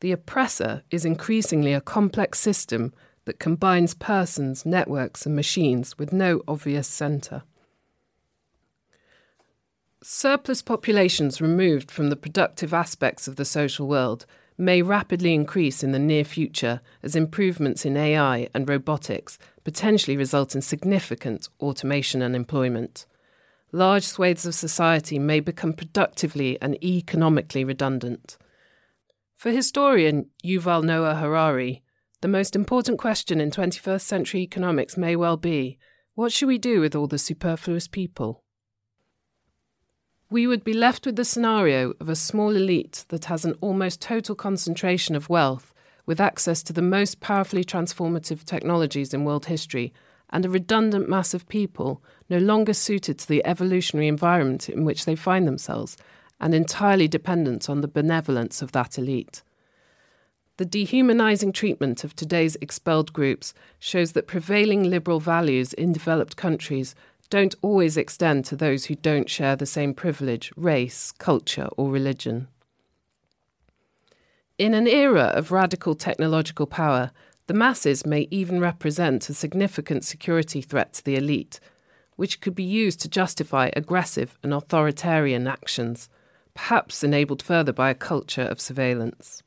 The 0.01 0.11
oppressor 0.11 0.83
is 0.91 1.05
increasingly 1.05 1.71
a 1.71 1.79
complex 1.79 2.41
system 2.41 2.93
that 3.23 3.39
combines 3.39 3.93
persons, 3.93 4.65
networks, 4.65 5.25
and 5.25 5.33
machines 5.33 5.97
with 5.97 6.11
no 6.11 6.41
obvious 6.45 6.89
centre. 6.89 7.43
Surplus 10.03 10.61
populations 10.61 11.39
removed 11.39 11.89
from 11.89 12.09
the 12.09 12.17
productive 12.17 12.73
aspects 12.73 13.29
of 13.29 13.37
the 13.37 13.45
social 13.45 13.87
world 13.87 14.25
may 14.57 14.81
rapidly 14.81 15.33
increase 15.33 15.85
in 15.85 15.93
the 15.93 15.99
near 15.99 16.25
future 16.25 16.81
as 17.01 17.15
improvements 17.15 17.85
in 17.85 17.95
AI 17.95 18.49
and 18.53 18.67
robotics 18.67 19.39
potentially 19.63 20.17
result 20.17 20.53
in 20.53 20.61
significant 20.61 21.47
automation 21.61 22.21
and 22.21 22.35
employment. 22.35 23.05
Large 23.75 24.03
swathes 24.03 24.45
of 24.45 24.53
society 24.53 25.17
may 25.17 25.39
become 25.39 25.73
productively 25.73 26.61
and 26.61 26.81
economically 26.83 27.63
redundant. 27.63 28.37
For 29.35 29.49
historian 29.49 30.27
Yuval 30.45 30.83
Noah 30.83 31.15
Harari, 31.15 31.81
the 32.21 32.27
most 32.27 32.55
important 32.55 32.99
question 32.99 33.41
in 33.41 33.49
21st 33.49 34.01
century 34.01 34.41
economics 34.41 34.95
may 34.95 35.15
well 35.15 35.37
be 35.37 35.79
what 36.13 36.31
should 36.31 36.47
we 36.47 36.59
do 36.59 36.81
with 36.81 36.95
all 36.95 37.07
the 37.07 37.17
superfluous 37.17 37.87
people? 37.87 38.43
We 40.29 40.45
would 40.45 40.63
be 40.63 40.73
left 40.73 41.07
with 41.07 41.15
the 41.15 41.25
scenario 41.25 41.93
of 41.99 42.09
a 42.09 42.15
small 42.15 42.55
elite 42.55 43.05
that 43.09 43.25
has 43.25 43.43
an 43.43 43.55
almost 43.59 43.99
total 44.01 44.35
concentration 44.35 45.15
of 45.15 45.29
wealth, 45.29 45.73
with 46.05 46.21
access 46.21 46.61
to 46.63 46.73
the 46.73 46.83
most 46.83 47.21
powerfully 47.21 47.63
transformative 47.63 48.43
technologies 48.43 49.15
in 49.15 49.25
world 49.25 49.47
history, 49.47 49.93
and 50.33 50.45
a 50.45 50.49
redundant 50.49 51.07
mass 51.07 51.35
of 51.35 51.47
people 51.47 52.03
no 52.27 52.39
longer 52.39 52.73
suited 52.73 53.19
to 53.19 53.27
the 53.27 53.45
evolutionary 53.45 54.07
environment 54.07 54.67
in 54.67 54.83
which 54.83 55.05
they 55.05 55.15
find 55.15 55.47
themselves, 55.47 55.95
and 56.41 56.55
entirely 56.55 57.07
dependent 57.07 57.69
on 57.69 57.81
the 57.81 57.87
benevolence 57.87 58.61
of 58.61 58.71
that 58.71 58.97
elite. 58.97 59.43
The 60.57 60.65
dehumanizing 60.65 61.53
treatment 61.53 62.03
of 62.03 62.15
today's 62.15 62.57
expelled 62.61 63.13
groups 63.13 63.53
shows 63.77 64.13
that 64.13 64.27
prevailing 64.27 64.83
liberal 64.83 65.19
values 65.19 65.71
in 65.73 65.93
developed 65.93 66.35
countries 66.35 66.95
don't 67.29 67.55
always 67.61 67.95
extend 67.95 68.45
to 68.45 68.55
those 68.55 68.85
who 68.85 68.95
don't 68.95 69.29
share 69.29 69.55
the 69.55 69.65
same 69.67 69.93
privilege, 69.93 70.51
race, 70.55 71.11
culture, 71.11 71.69
or 71.77 71.91
religion. 71.91 72.47
In 74.57 74.73
an 74.73 74.87
era 74.87 75.31
of 75.35 75.51
radical 75.51 75.93
technological 75.95 76.65
power, 76.67 77.11
the 77.47 77.53
masses 77.53 78.05
may 78.05 78.27
even 78.31 78.59
represent 78.59 79.29
a 79.29 79.33
significant 79.33 80.05
security 80.05 80.61
threat 80.61 80.93
to 80.93 81.03
the 81.03 81.15
elite, 81.15 81.59
which 82.15 82.39
could 82.39 82.55
be 82.55 82.63
used 82.63 83.01
to 83.01 83.09
justify 83.09 83.69
aggressive 83.75 84.37
and 84.43 84.53
authoritarian 84.53 85.47
actions, 85.47 86.09
perhaps 86.53 87.03
enabled 87.03 87.41
further 87.41 87.73
by 87.73 87.89
a 87.89 87.95
culture 87.95 88.43
of 88.43 88.61
surveillance. 88.61 89.43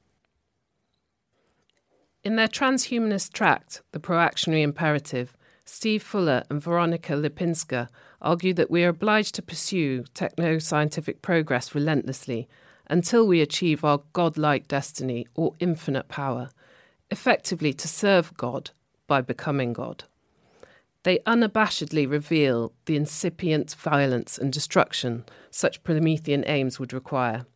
In 2.22 2.36
their 2.36 2.48
transhumanist 2.48 3.32
tract, 3.32 3.82
The 3.92 4.00
Proactionary 4.00 4.62
Imperative, 4.62 5.36
Steve 5.64 6.02
Fuller 6.02 6.42
and 6.50 6.60
Veronica 6.60 7.12
Lipinska 7.12 7.88
argue 8.20 8.52
that 8.54 8.70
we 8.70 8.84
are 8.84 8.88
obliged 8.88 9.34
to 9.36 9.42
pursue 9.42 10.04
techno 10.12 10.58
scientific 10.58 11.22
progress 11.22 11.74
relentlessly 11.74 12.48
until 12.88 13.26
we 13.26 13.40
achieve 13.40 13.84
our 13.84 14.02
godlike 14.12 14.68
destiny 14.68 15.26
or 15.34 15.54
infinite 15.60 16.08
power, 16.08 16.50
effectively 17.10 17.72
to 17.72 17.88
serve 17.88 18.36
God 18.36 18.70
by 19.06 19.20
becoming 19.20 19.72
God. 19.72 20.04
They 21.02 21.18
unabashedly 21.20 22.10
reveal 22.10 22.72
the 22.86 22.96
incipient 22.96 23.74
violence 23.74 24.38
and 24.38 24.52
destruction 24.52 25.24
such 25.50 25.84
Promethean 25.84 26.44
aims 26.46 26.80
would 26.80 26.92
require. 26.92 27.46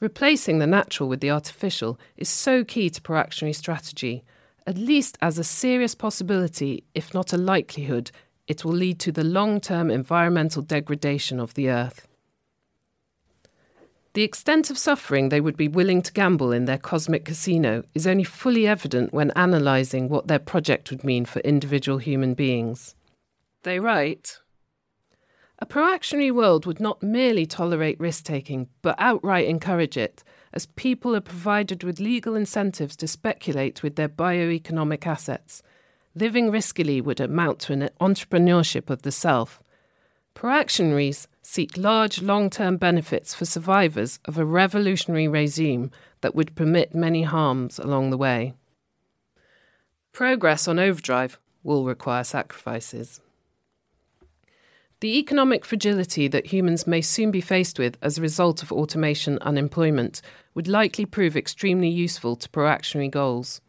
Replacing 0.00 0.58
the 0.58 0.66
natural 0.66 1.08
with 1.08 1.20
the 1.20 1.30
artificial 1.30 1.98
is 2.16 2.28
so 2.28 2.64
key 2.64 2.90
to 2.90 3.00
proactionary 3.00 3.52
strategy 3.52 4.24
at 4.66 4.78
least 4.78 5.18
as 5.20 5.38
a 5.38 5.44
serious 5.44 5.94
possibility, 5.94 6.84
if 6.94 7.12
not 7.14 7.32
a 7.32 7.36
likelihood, 7.36 8.10
it 8.46 8.64
will 8.64 8.72
lead 8.72 8.98
to 9.00 9.12
the 9.12 9.24
long 9.24 9.60
term 9.60 9.90
environmental 9.90 10.62
degradation 10.62 11.40
of 11.40 11.54
the 11.54 11.68
Earth. 11.68 12.06
The 14.14 14.22
extent 14.22 14.70
of 14.70 14.78
suffering 14.78 15.28
they 15.28 15.40
would 15.40 15.56
be 15.56 15.68
willing 15.68 16.02
to 16.02 16.12
gamble 16.12 16.50
in 16.50 16.64
their 16.64 16.78
cosmic 16.78 17.24
casino 17.24 17.84
is 17.94 18.08
only 18.08 18.24
fully 18.24 18.66
evident 18.66 19.12
when 19.12 19.30
analysing 19.36 20.08
what 20.08 20.26
their 20.26 20.40
project 20.40 20.90
would 20.90 21.04
mean 21.04 21.24
for 21.24 21.38
individual 21.40 21.98
human 21.98 22.34
beings. 22.34 22.96
They 23.62 23.78
write 23.78 24.38
A 25.60 25.66
proactionary 25.66 26.32
world 26.32 26.66
would 26.66 26.80
not 26.80 27.04
merely 27.04 27.46
tolerate 27.46 28.00
risk 28.00 28.24
taking, 28.24 28.68
but 28.82 28.96
outright 28.98 29.46
encourage 29.46 29.96
it, 29.96 30.24
as 30.52 30.66
people 30.66 31.14
are 31.14 31.20
provided 31.20 31.84
with 31.84 32.00
legal 32.00 32.34
incentives 32.34 32.96
to 32.96 33.06
speculate 33.06 33.84
with 33.84 33.94
their 33.94 34.08
bioeconomic 34.08 35.06
assets. 35.06 35.62
Living 36.16 36.50
riskily 36.50 37.00
would 37.00 37.20
amount 37.20 37.60
to 37.60 37.72
an 37.72 37.88
entrepreneurship 38.00 38.90
of 38.90 39.02
the 39.02 39.12
self. 39.12 39.62
Proactionaries 40.34 41.26
seek 41.42 41.76
large 41.76 42.22
long 42.22 42.50
term 42.50 42.76
benefits 42.76 43.34
for 43.34 43.44
survivors 43.44 44.18
of 44.24 44.38
a 44.38 44.44
revolutionary 44.44 45.28
regime 45.28 45.90
that 46.20 46.34
would 46.34 46.54
permit 46.54 46.94
many 46.94 47.22
harms 47.22 47.78
along 47.78 48.10
the 48.10 48.18
way. 48.18 48.54
Progress 50.12 50.66
on 50.66 50.78
overdrive 50.78 51.38
will 51.62 51.84
require 51.84 52.24
sacrifices. 52.24 53.20
The 55.00 55.18
economic 55.18 55.64
fragility 55.64 56.28
that 56.28 56.48
humans 56.48 56.86
may 56.86 57.00
soon 57.00 57.30
be 57.30 57.40
faced 57.40 57.78
with 57.78 57.96
as 58.02 58.18
a 58.18 58.22
result 58.22 58.62
of 58.62 58.70
automation 58.70 59.38
unemployment 59.38 60.20
would 60.54 60.68
likely 60.68 61.06
prove 61.06 61.36
extremely 61.36 61.88
useful 61.88 62.36
to 62.36 62.50
proactionary 62.50 63.08
goals. 63.08 63.62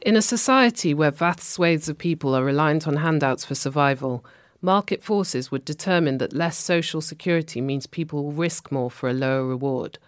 In 0.00 0.16
a 0.16 0.22
society 0.22 0.94
where 0.94 1.12
vast 1.12 1.40
swathes 1.40 1.88
of 1.88 1.96
people 1.96 2.34
are 2.34 2.42
reliant 2.42 2.88
on 2.88 2.96
handouts 2.96 3.44
for 3.44 3.54
survival, 3.54 4.24
market 4.60 5.02
forces 5.02 5.50
would 5.50 5.64
determine 5.64 6.18
that 6.18 6.32
less 6.32 6.56
social 6.56 7.00
security 7.00 7.60
means 7.60 7.86
people 7.86 8.24
will 8.24 8.32
risk 8.32 8.70
more 8.70 8.90
for 8.90 9.08
a 9.08 9.14
lower 9.14 9.44
reward. 9.44 9.98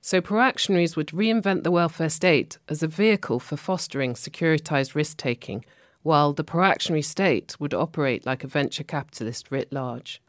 So, 0.00 0.20
proactionaries 0.20 0.96
would 0.96 1.08
reinvent 1.08 1.62
the 1.62 1.70
welfare 1.70 2.10
state 2.10 2.58
as 2.68 2.82
a 2.82 2.88
vehicle 2.88 3.40
for 3.40 3.56
fostering 3.56 4.14
securitized 4.14 4.94
risk 4.94 5.16
taking 5.16 5.64
while 6.02 6.34
the 6.34 6.44
proactionary 6.44 7.02
state 7.02 7.56
would 7.58 7.72
operate 7.72 8.26
like 8.26 8.44
a 8.44 8.46
venture 8.46 8.84
capitalist 8.84 9.50
writ 9.50 9.72
large. 9.72 10.20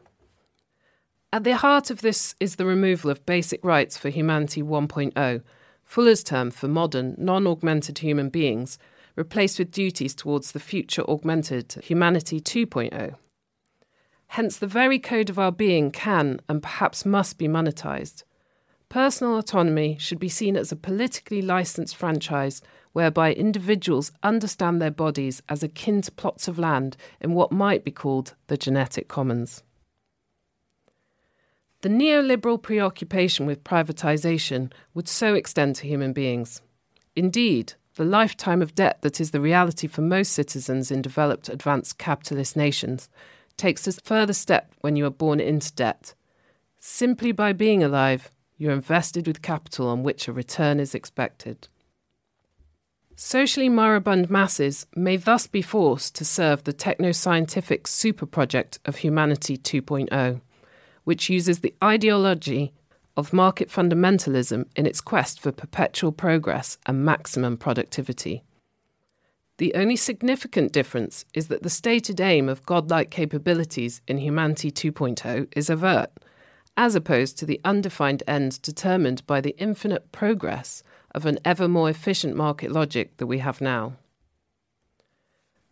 At 1.32 1.44
the 1.44 1.56
heart 1.56 1.90
of 1.90 2.00
this 2.00 2.34
is 2.40 2.56
the 2.56 2.64
removal 2.64 3.10
of 3.10 3.26
basic 3.26 3.62
rights 3.62 3.98
for 3.98 4.08
humanity 4.08 4.62
1.0, 4.62 5.42
Fuller's 5.84 6.24
term 6.24 6.50
for 6.50 6.66
modern, 6.68 7.14
non 7.18 7.46
augmented 7.46 7.98
human 7.98 8.30
beings, 8.30 8.78
replaced 9.16 9.58
with 9.58 9.70
duties 9.70 10.14
towards 10.14 10.52
the 10.52 10.60
future 10.60 11.02
augmented 11.08 11.74
humanity 11.82 12.40
2.0. 12.40 13.16
Hence, 14.36 14.58
the 14.58 14.66
very 14.66 14.98
code 14.98 15.30
of 15.30 15.38
our 15.38 15.50
being 15.50 15.90
can 15.90 16.40
and 16.46 16.62
perhaps 16.62 17.06
must 17.06 17.38
be 17.38 17.48
monetized. 17.48 18.22
Personal 18.90 19.38
autonomy 19.38 19.96
should 19.98 20.18
be 20.18 20.28
seen 20.28 20.58
as 20.58 20.70
a 20.70 20.76
politically 20.76 21.40
licensed 21.40 21.96
franchise 21.96 22.60
whereby 22.92 23.32
individuals 23.32 24.12
understand 24.22 24.78
their 24.78 24.90
bodies 24.90 25.42
as 25.48 25.62
akin 25.62 26.02
to 26.02 26.12
plots 26.12 26.48
of 26.48 26.58
land 26.58 26.98
in 27.18 27.32
what 27.32 27.50
might 27.50 27.82
be 27.82 27.90
called 27.90 28.34
the 28.48 28.58
genetic 28.58 29.08
commons. 29.08 29.62
The 31.80 31.88
neoliberal 31.88 32.60
preoccupation 32.60 33.46
with 33.46 33.64
privatisation 33.64 34.70
would 34.92 35.08
so 35.08 35.32
extend 35.32 35.76
to 35.76 35.86
human 35.86 36.12
beings. 36.12 36.60
Indeed, 37.14 37.72
the 37.94 38.04
lifetime 38.04 38.60
of 38.60 38.74
debt 38.74 39.00
that 39.00 39.18
is 39.18 39.30
the 39.30 39.40
reality 39.40 39.86
for 39.86 40.02
most 40.02 40.34
citizens 40.34 40.90
in 40.90 41.00
developed 41.00 41.48
advanced 41.48 41.96
capitalist 41.96 42.54
nations 42.54 43.08
takes 43.56 43.86
a 43.86 43.92
further 43.92 44.32
step 44.32 44.72
when 44.80 44.96
you 44.96 45.06
are 45.06 45.10
born 45.10 45.40
into 45.40 45.72
debt. 45.74 46.14
Simply 46.78 47.32
by 47.32 47.52
being 47.52 47.82
alive, 47.82 48.30
you're 48.58 48.72
invested 48.72 49.26
with 49.26 49.42
capital 49.42 49.88
on 49.88 50.02
which 50.02 50.28
a 50.28 50.32
return 50.32 50.80
is 50.80 50.94
expected. 50.94 51.68
Socially 53.18 53.70
moribund 53.70 54.28
masses 54.28 54.86
may 54.94 55.16
thus 55.16 55.46
be 55.46 55.62
forced 55.62 56.14
to 56.16 56.24
serve 56.24 56.64
the 56.64 56.72
techno 56.72 57.12
scientific 57.12 57.86
super 57.86 58.26
project 58.26 58.78
of 58.84 58.96
Humanity 58.96 59.56
2.0, 59.56 60.40
which 61.04 61.30
uses 61.30 61.60
the 61.60 61.74
ideology 61.82 62.74
of 63.16 63.32
market 63.32 63.70
fundamentalism 63.70 64.66
in 64.76 64.84
its 64.84 65.00
quest 65.00 65.40
for 65.40 65.50
perpetual 65.50 66.12
progress 66.12 66.76
and 66.84 67.04
maximum 67.06 67.56
productivity. 67.56 68.42
The 69.58 69.74
only 69.74 69.96
significant 69.96 70.72
difference 70.72 71.24
is 71.32 71.48
that 71.48 71.62
the 71.62 71.70
stated 71.70 72.20
aim 72.20 72.48
of 72.48 72.66
godlike 72.66 73.10
capabilities 73.10 74.02
in 74.06 74.18
Humanity 74.18 74.70
2.0 74.70 75.48
is 75.56 75.70
overt, 75.70 76.10
as 76.76 76.94
opposed 76.94 77.38
to 77.38 77.46
the 77.46 77.60
undefined 77.64 78.22
end 78.26 78.60
determined 78.60 79.26
by 79.26 79.40
the 79.40 79.56
infinite 79.56 80.12
progress 80.12 80.82
of 81.14 81.24
an 81.24 81.38
ever 81.42 81.68
more 81.68 81.88
efficient 81.88 82.36
market 82.36 82.70
logic 82.70 83.16
that 83.16 83.26
we 83.26 83.38
have 83.38 83.62
now. 83.62 83.94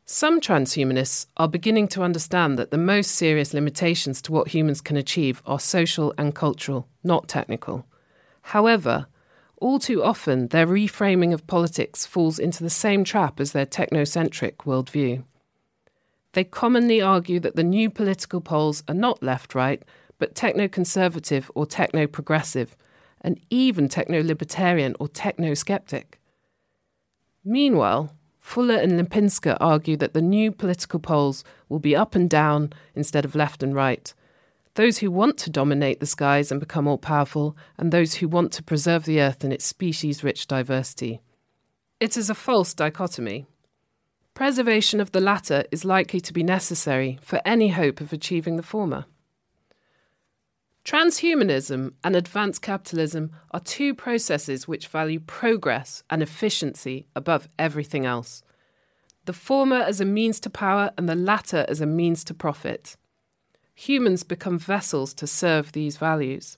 Some 0.07 0.41
transhumanists 0.41 1.27
are 1.37 1.49
beginning 1.49 1.89
to 1.89 2.03
understand 2.03 2.59
that 2.59 2.71
the 2.71 2.79
most 2.79 3.11
serious 3.11 3.53
limitations 3.53 4.23
to 4.23 4.33
what 4.33 4.49
humans 4.49 4.81
can 4.81 4.97
achieve 4.97 5.43
are 5.45 5.61
social 5.61 6.15
and 6.17 6.35
cultural, 6.35 6.89
not 7.03 7.29
technical. 7.29 7.87
However, 8.43 9.07
all 9.59 9.79
too 9.79 10.03
often 10.03 10.49
their 10.49 10.67
reframing 10.67 11.33
of 11.33 11.47
politics 11.47 12.07
falls 12.07 12.39
into 12.39 12.63
the 12.63 12.71
same 12.71 13.05
trap 13.05 13.41
as 13.41 13.53
their 13.53 13.67
technocentric 13.67 14.57
worldview. 14.59 15.25
They 16.33 16.45
commonly 16.45 17.01
argue 17.01 17.39
that 17.41 17.57
the 17.57 17.63
new 17.63 17.91
political 17.91 18.41
poles 18.41 18.83
are 18.89 18.95
not 18.95 19.23
left 19.23 19.55
right, 19.55 19.83
but 20.19 20.35
techno 20.35 20.69
conservative 20.69 21.51
or 21.55 21.67
techno 21.67 22.07
progressive, 22.07 22.77
and 23.21 23.41
even 23.51 23.89
techno 23.89 24.23
libertarian 24.23 24.97
or 24.99 25.09
techno 25.09 25.55
skeptic. 25.55 26.21
Meanwhile, 27.45 28.11
Fuller 28.41 28.77
and 28.77 29.01
Lipinska 29.01 29.57
argue 29.61 29.97
that 29.97 30.13
the 30.13 30.21
new 30.21 30.53
political 30.53 31.01
poles 31.01 31.45
will 31.69 31.79
be 31.79 31.97
up 31.97 32.15
and 32.15 32.29
down 32.29 32.73
instead 32.95 33.25
of 33.25 33.35
left 33.35 33.63
and 33.63 33.75
right. 33.75 34.13
Those 34.75 34.99
who 34.99 35.11
want 35.11 35.39
to 35.39 35.51
dominate 35.51 36.01
the 36.01 36.07
skies 36.07 36.51
and 36.51 36.59
become 36.59 36.89
all 36.89 36.99
powerful, 36.99 37.57
and 37.79 37.93
those 37.93 38.15
who 38.15 38.27
want 38.27 38.53
to 38.53 38.63
preserve 38.63 39.05
the 39.05 39.21
earth 39.21 39.45
and 39.45 39.53
its 39.53 39.65
species 39.65 40.25
rich 40.25 40.49
diversity. 40.49 41.21
It 42.01 42.17
is 42.17 42.29
a 42.29 42.35
false 42.35 42.75
dichotomy. 42.75 43.47
Preservation 44.35 45.01
of 45.01 45.13
the 45.13 45.21
latter 45.21 45.65
is 45.71 45.85
likely 45.85 46.21
to 46.21 46.33
be 46.33 46.43
necessary 46.43 47.21
for 47.23 47.41
any 47.45 47.69
hope 47.69 48.01
of 48.01 48.13
achieving 48.13 48.57
the 48.57 48.65
former. 48.65 49.05
Transhumanism 50.85 51.93
and 52.03 52.17
advanced 52.17 52.61
capitalism 52.61 53.31
are 53.53 53.61
two 53.61 53.95
processes 53.95 54.67
which 54.67 54.89
value 54.89 55.21
progress 55.21 56.03
and 56.11 56.21
efficiency 56.21 57.07
above 57.15 57.49
everything 57.59 58.05
else. 58.05 58.43
The 59.25 59.33
former 59.33 59.77
as 59.77 60.01
a 60.01 60.05
means 60.05 60.41
to 60.41 60.51
power 60.51 60.91
and 60.99 61.09
the 61.09 61.15
latter 61.15 61.65
as 61.69 61.81
a 61.81 61.87
means 61.87 62.25
to 62.25 62.35
profit. 62.35 62.97
Humans 63.75 64.23
become 64.23 64.59
vessels 64.59 65.13
to 65.15 65.27
serve 65.27 65.73
these 65.73 65.97
values. 65.97 66.57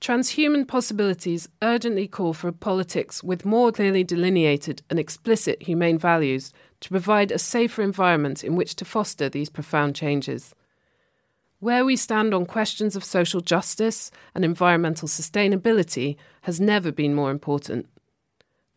Transhuman 0.00 0.66
possibilities 0.66 1.48
urgently 1.62 2.08
call 2.08 2.32
for 2.32 2.48
a 2.48 2.52
politics 2.52 3.22
with 3.22 3.44
more 3.44 3.70
clearly 3.70 4.02
delineated 4.02 4.82
and 4.90 4.98
explicit 4.98 5.62
humane 5.62 5.98
values 5.98 6.52
to 6.80 6.88
provide 6.88 7.30
a 7.30 7.38
safer 7.38 7.82
environment 7.82 8.42
in 8.42 8.56
which 8.56 8.74
to 8.76 8.84
foster 8.84 9.28
these 9.28 9.48
profound 9.48 9.94
changes. 9.94 10.54
Where 11.60 11.84
we 11.84 11.94
stand 11.94 12.34
on 12.34 12.46
questions 12.46 12.96
of 12.96 13.04
social 13.04 13.40
justice 13.40 14.10
and 14.34 14.44
environmental 14.44 15.06
sustainability 15.06 16.16
has 16.42 16.60
never 16.60 16.90
been 16.90 17.14
more 17.14 17.30
important. 17.30 17.86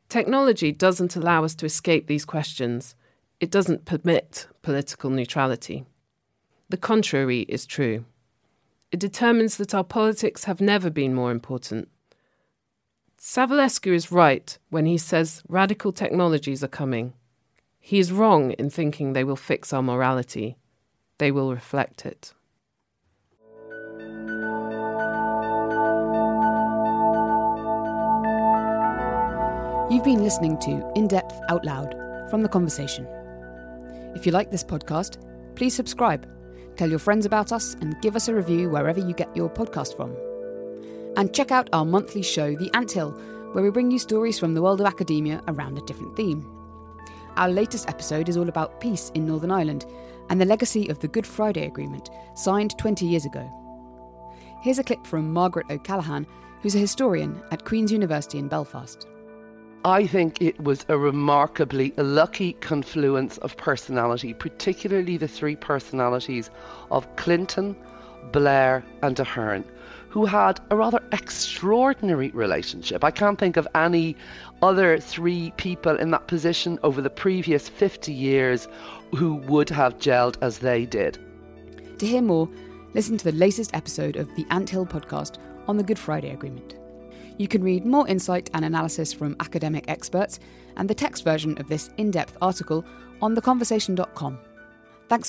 Technology 0.09 0.71
doesn't 0.71 1.15
allow 1.15 1.43
us 1.43 1.55
to 1.55 1.65
escape 1.65 2.05
these 2.05 2.25
questions. 2.25 2.93
It 3.39 3.49
doesn't 3.49 3.85
permit 3.85 4.47
political 4.61 5.09
neutrality. 5.09 5.85
The 6.69 6.77
contrary 6.77 7.41
is 7.41 7.65
true. 7.65 8.05
It 8.91 8.99
determines 8.99 9.57
that 9.57 9.75
our 9.75 9.83
politics 9.83 10.45
have 10.45 10.59
never 10.59 10.89
been 10.89 11.13
more 11.13 11.31
important. 11.31 11.89
Savulescu 13.19 13.93
is 13.93 14.11
right 14.11 14.57
when 14.69 14.85
he 14.85 14.97
says 14.97 15.43
radical 15.47 15.91
technologies 15.91 16.63
are 16.63 16.67
coming. 16.67 17.13
He 17.79 17.99
is 17.99 18.11
wrong 18.11 18.51
in 18.53 18.69
thinking 18.69 19.13
they 19.13 19.23
will 19.23 19.35
fix 19.35 19.73
our 19.73 19.83
morality. 19.83 20.57
They 21.19 21.31
will 21.31 21.53
reflect 21.53 22.05
it. 22.05 22.33
You've 29.91 30.03
been 30.03 30.23
listening 30.23 30.57
to 30.61 30.91
In 30.95 31.07
Depth 31.07 31.39
Out 31.49 31.63
Loud 31.63 31.93
from 32.31 32.41
The 32.41 32.49
Conversation. 32.49 33.07
If 34.15 34.25
you 34.25 34.31
like 34.31 34.49
this 34.49 34.63
podcast, 34.63 35.17
please 35.55 35.75
subscribe, 35.75 36.27
tell 36.75 36.89
your 36.89 36.99
friends 36.99 37.25
about 37.25 37.51
us, 37.51 37.73
and 37.75 37.99
give 38.01 38.15
us 38.15 38.27
a 38.27 38.35
review 38.35 38.69
wherever 38.69 38.99
you 38.99 39.13
get 39.13 39.35
your 39.35 39.49
podcast 39.49 39.95
from. 39.95 40.15
And 41.17 41.33
check 41.33 41.51
out 41.51 41.69
our 41.73 41.85
monthly 41.85 42.21
show, 42.21 42.55
The 42.55 42.69
Anthill, 42.73 43.11
where 43.53 43.63
we 43.63 43.71
bring 43.71 43.89
you 43.89 43.99
stories 43.99 44.37
from 44.37 44.53
the 44.53 44.61
world 44.61 44.81
of 44.81 44.87
academia 44.87 45.41
around 45.47 45.77
a 45.77 45.85
different 45.85 46.15
theme. 46.15 46.45
Our 47.37 47.49
latest 47.49 47.89
episode 47.89 48.29
is 48.29 48.37
all 48.37 48.49
about 48.49 48.79
peace 48.79 49.11
in 49.13 49.25
Northern 49.25 49.51
Ireland 49.51 49.85
and 50.29 50.39
the 50.39 50.45
legacy 50.45 50.89
of 50.89 50.99
the 50.99 51.07
Good 51.07 51.25
Friday 51.25 51.65
Agreement, 51.65 52.09
signed 52.35 52.77
20 52.77 53.05
years 53.05 53.25
ago. 53.25 53.49
Here's 54.61 54.79
a 54.79 54.83
clip 54.83 55.05
from 55.05 55.31
Margaret 55.31 55.67
O'Callaghan, 55.69 56.25
who's 56.61 56.75
a 56.75 56.79
historian 56.79 57.41
at 57.51 57.65
Queen's 57.65 57.91
University 57.91 58.39
in 58.39 58.47
Belfast. 58.47 59.07
I 59.85 60.07
think 60.07 60.41
it 60.41 60.59
was 60.59 60.83
a 60.89 60.97
remarkably 60.97 61.93
lucky 61.95 62.53
confluence 62.53 63.37
of 63.37 63.55
personality, 63.55 64.33
particularly 64.33 65.15
the 65.15 65.27
three 65.27 65.55
personalities 65.55 66.49
of 66.89 67.15
Clinton, 67.17 67.75
Blair, 68.31 68.83
and 69.03 69.19
Ahern, 69.19 69.63
who 70.09 70.25
had 70.25 70.59
a 70.71 70.75
rather 70.75 70.99
extraordinary 71.11 72.31
relationship. 72.31 73.03
I 73.03 73.11
can't 73.11 73.37
think 73.37 73.57
of 73.57 73.67
any 73.75 74.17
other 74.63 74.97
three 74.99 75.53
people 75.57 75.95
in 75.97 76.09
that 76.09 76.25
position 76.25 76.79
over 76.81 76.99
the 76.99 77.11
previous 77.11 77.69
50 77.69 78.11
years 78.11 78.67
who 79.15 79.35
would 79.35 79.69
have 79.69 79.99
gelled 79.99 80.37
as 80.41 80.57
they 80.57 80.87
did. 80.87 81.19
To 81.99 82.07
hear 82.07 82.23
more, 82.23 82.49
listen 82.95 83.17
to 83.17 83.25
the 83.25 83.37
latest 83.37 83.75
episode 83.75 84.15
of 84.15 84.35
the 84.35 84.47
Anthill 84.49 84.87
podcast 84.87 85.37
on 85.67 85.77
the 85.77 85.83
Good 85.83 85.99
Friday 85.99 86.31
Agreement. 86.31 86.73
You 87.37 87.47
can 87.47 87.63
read 87.63 87.85
more 87.85 88.07
insight 88.07 88.49
and 88.53 88.63
analysis 88.63 89.11
from 89.13 89.35
academic 89.39 89.85
experts 89.89 90.39
and 90.77 90.89
the 90.89 90.95
text 90.95 91.23
version 91.23 91.57
of 91.57 91.67
this 91.67 91.89
in 91.97 92.11
depth 92.11 92.37
article 92.41 92.85
on 93.21 93.35
theconversation.com. 93.35 94.39
Thanks. 95.09 95.23